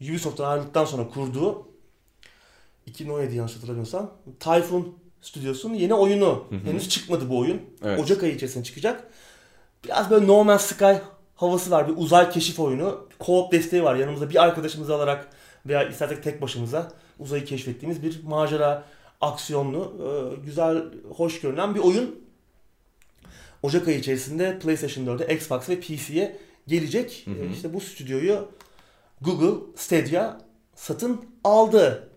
[0.00, 1.68] Ubisoft'tan ayrıldıktan sonra kurduğu
[2.86, 6.44] 2017 yanlış hatırlamıyorsam Typhoon Studios'un yeni oyunu.
[6.48, 6.70] Hı hı.
[6.70, 7.60] Henüz çıkmadı bu oyun.
[7.84, 8.00] Evet.
[8.00, 9.04] Ocak ayı içerisinde çıkacak.
[9.86, 10.92] Biraz böyle No Man's Sky
[11.34, 11.88] havası var.
[11.88, 13.08] Bir uzay keşif oyunu.
[13.20, 13.96] Co-op desteği var.
[13.96, 15.28] Yanımızda bir arkadaşımızı alarak
[15.66, 18.84] veya istersek tek başımıza uzayı keşfettiğimiz bir macera
[19.20, 20.84] aksiyonlu, e, güzel,
[21.16, 22.26] hoş görünen bir oyun.
[23.62, 27.22] Ocak ayı içerisinde PlayStation 4'e, Xbox ve PC'ye gelecek.
[27.24, 27.44] Hı hı.
[27.44, 28.48] E, İşte bu stüdyoyu
[29.20, 30.38] Google Stadia
[30.74, 32.08] satın aldı.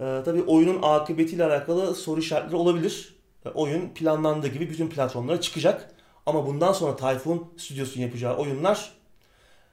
[0.00, 3.14] E, tabii oyunun akıbetiyle alakalı soru işaretleri olabilir.
[3.46, 5.93] E, oyun planlandığı gibi bütün platformlara çıkacak.
[6.26, 8.92] Ama bundan sonra Typhoon stüdyosunun yapacağı oyunlar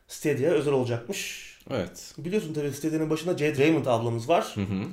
[0.08, 1.52] Stadia'ya özel olacakmış.
[1.70, 2.14] Evet.
[2.18, 4.52] Biliyorsun tabii Stadia'nın başında Jade Raymond ablamız var.
[4.56, 4.84] Hı hı.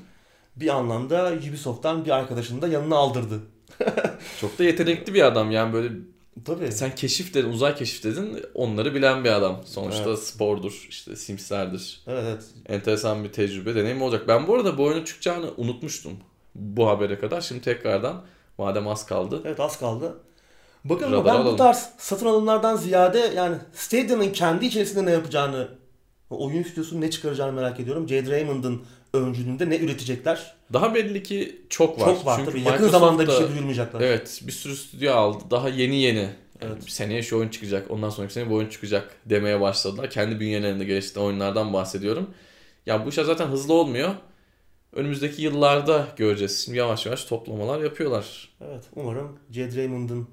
[0.57, 3.41] Bir anlamda Ubisoft'tan bir arkadaşını da yanına aldırdı.
[4.41, 5.93] Çok da yetenekli bir adam yani böyle
[6.45, 6.73] Tabii.
[6.73, 9.61] sen keşif dedin, uzay keşif dedin onları bilen bir adam.
[9.65, 10.19] Sonuçta Evet.
[10.19, 12.01] spordur, işte simslerdir.
[12.07, 12.45] Evet evet.
[12.67, 14.29] Enteresan bir tecrübe, deneyim olacak.
[14.29, 16.13] Ben bu arada bu oyunun çıkacağını unutmuştum
[16.55, 17.41] bu habere kadar.
[17.41, 18.23] Şimdi tekrardan
[18.59, 19.43] madem az kaldı.
[19.45, 20.17] Evet az kaldı.
[20.89, 21.53] Bakalım ama ben alalım.
[21.53, 25.69] bu tarz satın alımlardan ziyade yani Stadia'nın kendi içerisinde ne yapacağını,
[26.31, 28.09] oyun stüdyosunun ne çıkaracağını merak ediyorum.
[28.09, 28.83] Jade Raymond'ın
[29.15, 30.55] öncülüğünde ne üretecekler?
[30.73, 32.05] Daha belli ki çok var.
[32.07, 32.61] Çok var Çünkü tabii.
[32.61, 34.01] Yakın Microsoft zamanda bir şey duyurmayacaklar.
[34.01, 35.45] Evet bir sürü stüdyo aldı.
[35.51, 36.19] Daha yeni yeni.
[36.19, 36.87] Yani Evet.
[36.87, 37.91] bir seneye şu oyun çıkacak.
[37.91, 40.11] Ondan sonraki sene bu oyun çıkacak demeye başladılar.
[40.11, 42.31] Kendi bünyelerinde geliştiren oyunlardan bahsediyorum.
[42.87, 44.15] Ya bu işler zaten hızlı olmuyor.
[44.93, 46.65] Önümüzdeki yıllarda göreceğiz.
[46.65, 48.49] Şimdi yavaş yavaş toplamalar yapıyorlar.
[48.61, 50.29] Evet, umarım Jed Raymond'ın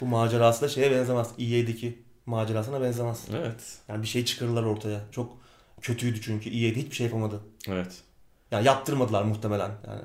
[0.00, 1.28] bu macerası da şeye benzemez.
[1.38, 3.24] EA'deki macerasına benzemez.
[3.34, 3.78] Evet.
[3.88, 5.00] Yani bir şey çıkarırlar ortaya.
[5.12, 5.36] Çok
[5.80, 6.50] kötüydü çünkü.
[6.50, 7.40] EA'de hiçbir şey yapamadı.
[7.68, 8.02] Evet.
[8.50, 9.70] Yani yaptırmadılar muhtemelen.
[9.86, 10.02] Yani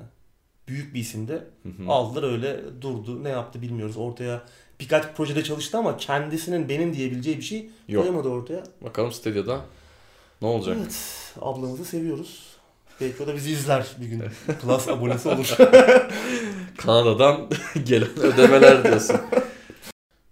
[0.68, 1.70] büyük bir hı.
[1.88, 3.24] Aldılar öyle durdu.
[3.24, 3.96] Ne yaptı bilmiyoruz.
[3.96, 4.42] Ortaya
[4.80, 8.02] birkaç projede çalıştı ama kendisinin benim diyebileceği bir şey Yok.
[8.02, 8.64] koyamadı ortaya.
[8.80, 9.60] Bakalım Stadia'da
[10.42, 10.76] ne olacak?
[10.80, 11.24] Evet.
[11.40, 12.56] Ablamızı seviyoruz.
[13.00, 14.22] Belki o da bizi izler bir gün.
[14.62, 15.56] Plus abonesi olur.
[16.76, 17.48] Kanada'dan
[17.84, 19.16] gelen ödemeler diyorsun.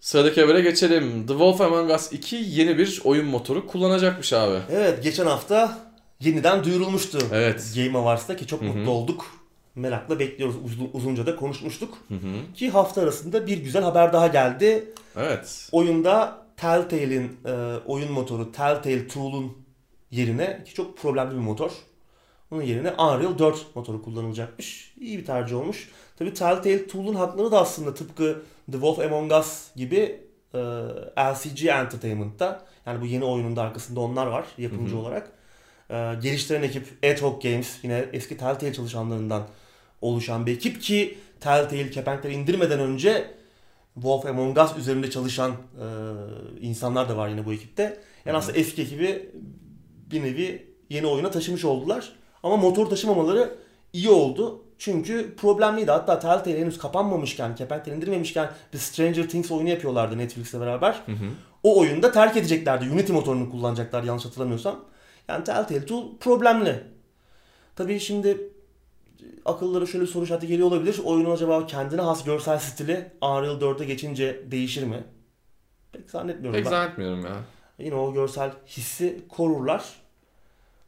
[0.05, 1.27] Sıradaki habere geçelim.
[1.27, 4.59] The Wolf Among Us 2 yeni bir oyun motoru kullanacakmış abi.
[4.71, 5.79] evet geçen hafta
[6.21, 7.19] yeniden duyurulmuştu.
[7.33, 7.73] Evet.
[7.77, 8.69] Game Awards'ta ki çok Hı hı.
[8.69, 9.27] mutlu olduk.
[9.75, 10.57] Merakla bekliyoruz.
[10.65, 11.99] Uzun, uzunca da konuşmuştuk.
[12.09, 12.55] Hı hı.
[12.55, 14.93] Ki hafta arasında bir güzel haber daha geldi.
[15.17, 15.69] Evet.
[15.73, 17.53] Oyunda Telltale'in e,
[17.87, 19.53] oyun motoru Telltale Tool'un
[20.11, 21.71] yerine ki çok problemli bir motor.
[22.51, 24.95] Onun yerine Unreal 4 motoru kullanılacakmış.
[25.01, 25.89] İyi bir tercih olmuş.
[26.17, 30.21] Tabi Telltale Tool'un hakları da aslında tıpkı The Wolf Among Us gibi
[30.55, 30.59] e,
[31.19, 35.01] LCG Entertainment'ta yani bu yeni oyunun da arkasında onlar var yapımcı Hı hı.
[35.01, 35.31] olarak.
[35.91, 39.47] E, geliştiren ekip Ad Games yine eski Telltale çalışanlarından
[40.01, 43.31] oluşan bir ekip ki Telltale kepenkleri indirmeden önce
[43.95, 45.87] Wolf Among Us üzerinde çalışan e,
[46.61, 48.01] insanlar da var yine bu ekipte.
[48.25, 49.31] Yani aslında eski ekibi
[50.11, 52.13] bir nevi yeni oyuna taşımış oldular.
[52.43, 53.55] Ama motor taşımamaları
[53.93, 54.64] iyi oldu.
[54.79, 55.91] Çünkü problemliydi.
[55.91, 61.03] Hatta Telltale henüz kapanmamışken, kepenkleri indirmemişken bir Stranger Things oyunu yapıyorlardı Netflix'le beraber.
[61.07, 61.27] Hı hı.
[61.63, 62.91] O oyunda terk edeceklerdi.
[62.91, 64.85] Unity motorunu kullanacaklar yanlış hatırlamıyorsam.
[65.29, 66.85] Yani Telltale Tool problemli.
[67.77, 68.51] Tabii şimdi
[69.45, 71.01] akıllara şöyle bir soru işareti geliyor olabilir.
[71.05, 75.05] Oyunun acaba kendine has görsel stili Unreal 4'e geçince değişir mi?
[75.93, 76.71] Pek zannetmiyorum Pek ben.
[76.71, 77.37] zannetmiyorum ya.
[77.79, 79.85] Yine o görsel hissi korurlar.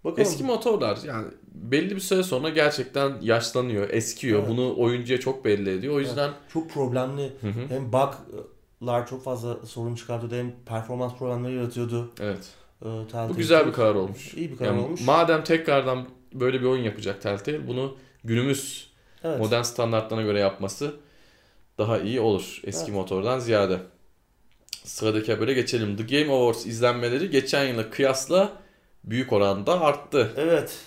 [0.04, 0.22] Bakalım.
[0.22, 1.26] Eski motorlar yani
[1.56, 4.38] belli bir süre sonra gerçekten yaşlanıyor, eskiyor.
[4.40, 4.48] Evet.
[4.50, 5.94] Bunu oyuncuya çok belli ediyor.
[5.94, 7.32] O yüzden çok problemli.
[7.40, 7.68] Hı hı.
[7.68, 12.10] Hem bug'lar çok fazla sorun çıkartıyordu hem performans problemleri yaratıyordu.
[12.20, 12.48] evet.
[12.82, 14.34] Ee, Telltale Bu güzel bir karar olmuş.
[14.34, 15.00] İyi bir karar Yani olmuş.
[15.00, 18.90] madem tekrardan böyle bir oyun yapacak Telltale bunu günümüz
[19.24, 19.38] evet.
[19.38, 20.94] modern standartlarına göre yapması
[21.78, 22.94] daha iyi olur eski Evet.
[22.94, 23.78] motordan ziyade.
[24.84, 25.96] Sıradaki habere geçelim.
[25.96, 28.52] The Game Awards izlenmeleri geçen yıla kıyasla
[29.04, 30.32] büyük oranda arttı.
[30.36, 30.78] Evet.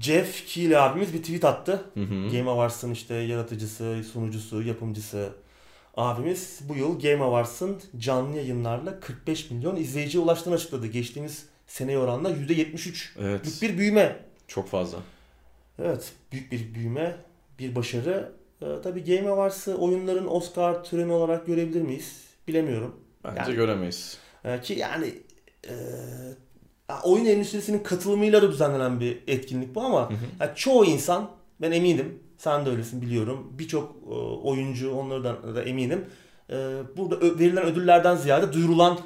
[0.00, 1.84] Jeff Keighley abimiz bir tweet attı.
[1.94, 2.28] Hı hı.
[2.36, 5.28] Game Awards'ın işte yaratıcısı, sunucusu, yapımcısı
[5.96, 10.86] abimiz bu yıl Game Awards'ın canlı yayınlarla 45 milyon izleyiciye ulaştığını açıkladı.
[10.86, 13.58] Geçtiğimiz seneye oranla %73'lük Evet.
[13.62, 14.16] bir büyüme.
[14.48, 14.98] Çok fazla.
[15.78, 17.16] Evet, büyük bir büyüme,
[17.58, 18.32] bir başarı.
[18.62, 22.24] Ee, tabii Game Awards'ı oyunların Oscar töreni olarak görebilir miyiz?
[22.48, 22.96] Bilemiyorum.
[23.24, 24.18] Bence Yani- göremeyiz.
[24.44, 25.14] Ee, ki yani
[25.68, 25.74] e,
[27.04, 30.54] oyun endüstrisinin katılımıyla da düzenlenen bir etkinlik bu ama Hı hı.
[30.56, 31.28] çoğu insan,
[31.60, 33.52] ben eminim, sen de öylesin biliyorum.
[33.58, 36.04] Birçok e, oyuncu, onlardan da eminim.
[36.50, 36.54] e,
[36.96, 38.98] burada verilen ödüllerden ziyade duyurulan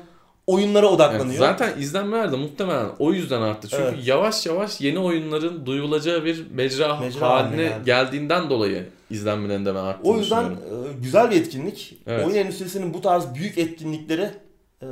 [0.46, 1.38] oyunlara Evet, odaklanıyor.
[1.38, 3.68] zaten izlenmeler de muhtemelen o yüzden arttı.
[3.68, 4.06] Çünkü Evet.
[4.06, 7.84] yavaş yavaş yeni oyunların duyulacağı bir mecra, Mecra haline geldi.
[7.84, 10.56] geldiğinden dolayı izlenmelerin de ben arttığını O yüzden e,
[11.02, 11.98] güzel bir etkinlik.
[12.06, 12.26] Evet.
[12.26, 14.34] Oyun endüstrisinin bu tarz büyük etkinliklere
[14.82, 14.86] e,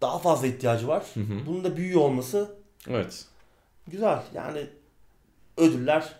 [0.00, 1.04] daha fazla ihtiyacı var.
[1.14, 1.46] Hı hı.
[1.46, 2.50] Bunun da büyüyor olması
[2.88, 3.24] Evet.
[3.88, 4.22] güzel.
[4.34, 4.60] Yani
[5.56, 6.12] ödüller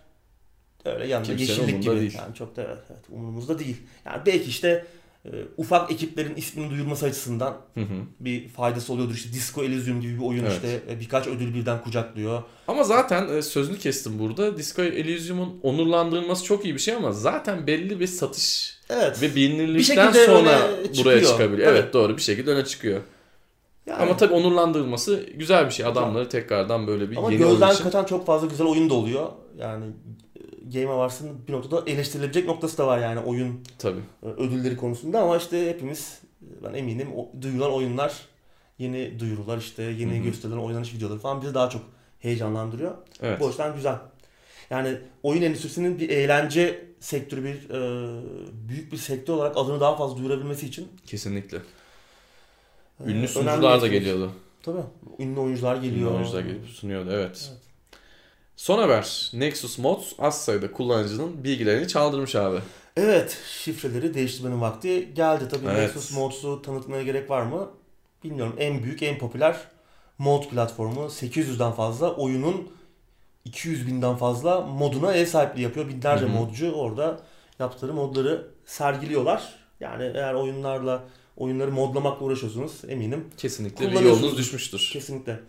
[0.85, 2.01] öyle yanında Kimsenin yeşillik gibi.
[2.01, 2.15] değil.
[2.19, 3.77] Yani çok da evet, evet, umurumuzda değil.
[4.05, 4.87] Yani belki işte
[5.25, 7.95] e, ufak ekiplerin ismini duyurması açısından Hı hı.
[8.21, 9.15] bir faydası oluyordur.
[9.15, 10.53] İşte Disco Elysium gibi bir oyun Evet.
[10.53, 12.43] işte e, birkaç ödül birden kucaklıyor.
[12.69, 14.57] Ama zaten e, sözünü kestim burada.
[14.57, 19.23] Disco Elysium'un onurlandırılması çok iyi bir şey ama zaten belli bir satış Evet.
[19.23, 21.69] ve bilinirlikten sonra buraya çıkabiliyor.
[21.69, 21.79] Tabii.
[21.79, 23.01] Evet doğru bir şekilde öne çıkıyor.
[23.87, 25.87] Yani, Ama tabii onurlandırılması güzel bir şey.
[25.87, 27.85] Adamları tekrardan böyle bir ama yeni gözden için.
[27.85, 29.29] kaçan çok fazla güzel oyun da oluyor.
[29.59, 29.85] Yani
[30.37, 34.01] e, Game Awards'ın bir noktada eleştirilebilecek noktası da var yani oyun Tabii.
[34.23, 38.15] e, ödülleri konusunda ama işte hepimiz e, ben eminim o, duyulan oyunlar
[38.79, 40.25] yeni duyurular işte yeni Hı hı.
[40.25, 41.83] gösterilen oynanış videoları falan bizi daha çok
[42.21, 42.95] heyecanlandırıyor.
[43.23, 43.41] Evet.
[43.41, 43.97] Bu açıdan güzel.
[44.71, 48.09] Yani oyun endüstrisinin bir eğlence sektörü bir e,
[48.69, 51.59] büyük bir sektör olarak adını daha fazla duyurabilmesi için Kesinlikle.
[53.07, 54.31] E, Ünlü sunucular da geliyordu.
[54.63, 54.83] Tabii.
[55.19, 56.11] Ünlü oyuncular geliyor.
[56.11, 57.49] Ünlü oyuncular gelip sunuyordu evet.
[57.51, 57.53] Evet.
[58.57, 59.31] Son haber.
[59.35, 62.59] Nexus Mods az sayıda kullanıcının bilgilerini çaldırmış abi.
[62.97, 65.49] Evet, şifreleri değiştirmenin vakti geldi.
[65.49, 65.79] Tabii Evet.
[65.79, 67.71] Nexus Mods'u tanıtmaya gerek var mı?
[68.25, 68.55] Bilmiyorum.
[68.59, 69.57] En büyük, en popüler
[70.19, 71.01] mod platformu.
[71.01, 72.69] 800'den fazla oyunun
[73.45, 75.89] 200 binden fazla moduna ev sahipliği yapıyor.
[75.89, 76.33] Binlerce Hı hı.
[76.33, 77.21] modcu orada
[77.59, 79.55] yaptıkları modları sergiliyorlar.
[79.81, 81.03] Yani eğer oyunlarla
[81.37, 84.91] oyunları modlamakla uğraşıyorsunuz eminim Kesinlikle bir yolunuz düşmüştür.
[84.93, 85.41] Kesinlikle.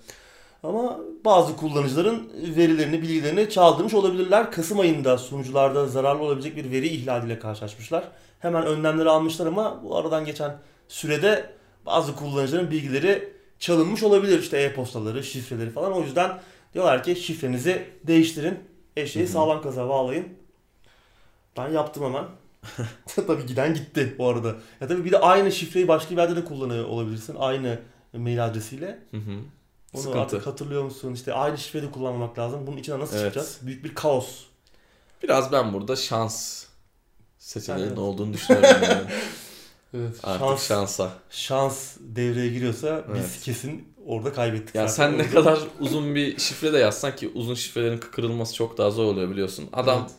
[0.64, 4.52] Ama bazı kullanıcıların verilerini, bilgilerini çaldırmış olabilirler.
[4.52, 8.04] Kasım ayında sunucularda zararlı olabilecek bir veri ihlaliyle karşılaşmışlar.
[8.40, 10.58] Hemen önlemleri almışlar ama bu aradan geçen
[10.88, 11.50] sürede
[11.86, 14.40] bazı kullanıcıların bilgileri çalınmış olabilir.
[14.40, 15.94] İşte e-postaları, şifreleri falan.
[15.94, 16.40] O yüzden
[16.74, 18.60] diyorlar ki şifrenizi değiştirin.
[18.98, 20.28] Eşeği sağlam kaza bağlayın.
[21.58, 22.26] Ben yaptım hemen.
[23.28, 24.48] tabii giden gitti bu arada.
[24.82, 27.36] Ya tabii bir de aynı şifreyi başka bir yerde de kullanıyor olabilirsin.
[27.40, 27.80] Aynı
[28.14, 29.00] mail adresiyle.
[29.12, 29.32] Hı hı.
[29.94, 30.22] Onu Sıkıntı.
[30.22, 31.14] artık hatırlıyor musun?
[31.14, 32.68] İşte aynı şifreyi de kullanmamak lazım.
[32.68, 33.26] Bunun içine nasıl Evet.
[33.26, 33.58] çıkacağız?
[33.62, 34.28] Büyük bir kaos.
[35.24, 36.66] Biraz ben burada şans
[37.38, 38.00] seçeneğinin Evet.
[38.00, 38.70] olduğunu düşünüyorum.
[38.84, 39.02] Yani.
[39.94, 40.16] Evet.
[40.24, 41.12] Artık Şans, şansa.
[41.30, 43.42] şans devreye giriyorsa biz Evet.
[43.44, 44.76] kesin orada kaybettik.
[44.76, 45.10] Ya zaten.
[45.12, 49.04] sen ne kadar uzun bir şifre de yazsan ki uzun şifrelerin kırılması çok daha zor
[49.06, 49.70] oluyor biliyorsun.
[49.74, 50.12] Adam Evet.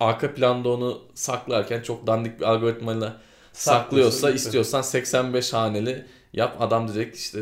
[0.00, 3.20] Arka planda onu saklarken çok dandik bir algoritmayla
[3.52, 6.56] saklıyorsa Saklıyorsa, istiyorsan 85 haneli yap.
[6.60, 7.40] Adam direkt işte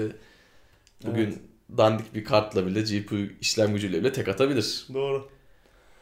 [1.06, 1.38] bugün Evet.
[1.78, 4.86] dandik bir kartla bile GPU işlem gücüyle bile tek atabilir.
[4.94, 5.28] Doğru.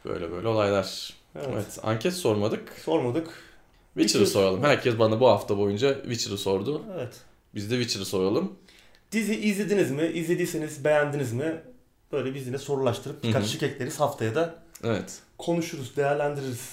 [0.05, 1.13] Böyle böyle olaylar.
[1.37, 1.49] Evet.
[1.53, 2.73] Evet, anket sormadık.
[2.85, 3.27] Sormadık.
[3.95, 4.43] Witcher'ı Witcher.
[4.43, 4.63] soralım.
[4.63, 6.83] Herkes bana bu hafta boyunca Witcher'ı sordu.
[6.95, 7.21] Evet.
[7.55, 8.53] Biz de Witcher'ı soralım.
[9.13, 10.07] Dizi izlediniz mi?
[10.07, 11.61] İzlediyseniz beğendiniz mi?
[12.13, 14.01] Böyle biz yine sorulaştırıp birkaç şık ekleriz.
[14.01, 14.55] Haftaya da
[14.85, 15.19] Evet.
[15.41, 16.69] Konuşuruz, değerlendiririz.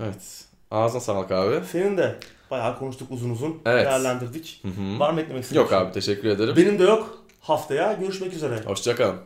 [0.00, 0.44] Evet.
[0.70, 1.60] Ağzına sağlık abi.
[1.72, 2.16] Senin de
[2.50, 3.62] bayağı konuştuk uzun uzun.
[3.66, 3.86] Evet.
[3.86, 4.60] Değerlendirdik.
[4.62, 4.98] Hı hı.
[4.98, 5.78] Var mı eklemek istediğin Yok şey?
[5.78, 6.56] abi teşekkür ederim.
[6.56, 7.18] Benim de yok.
[7.40, 8.62] Haftaya görüşmek üzere.
[8.64, 9.16] Hoşçakalın.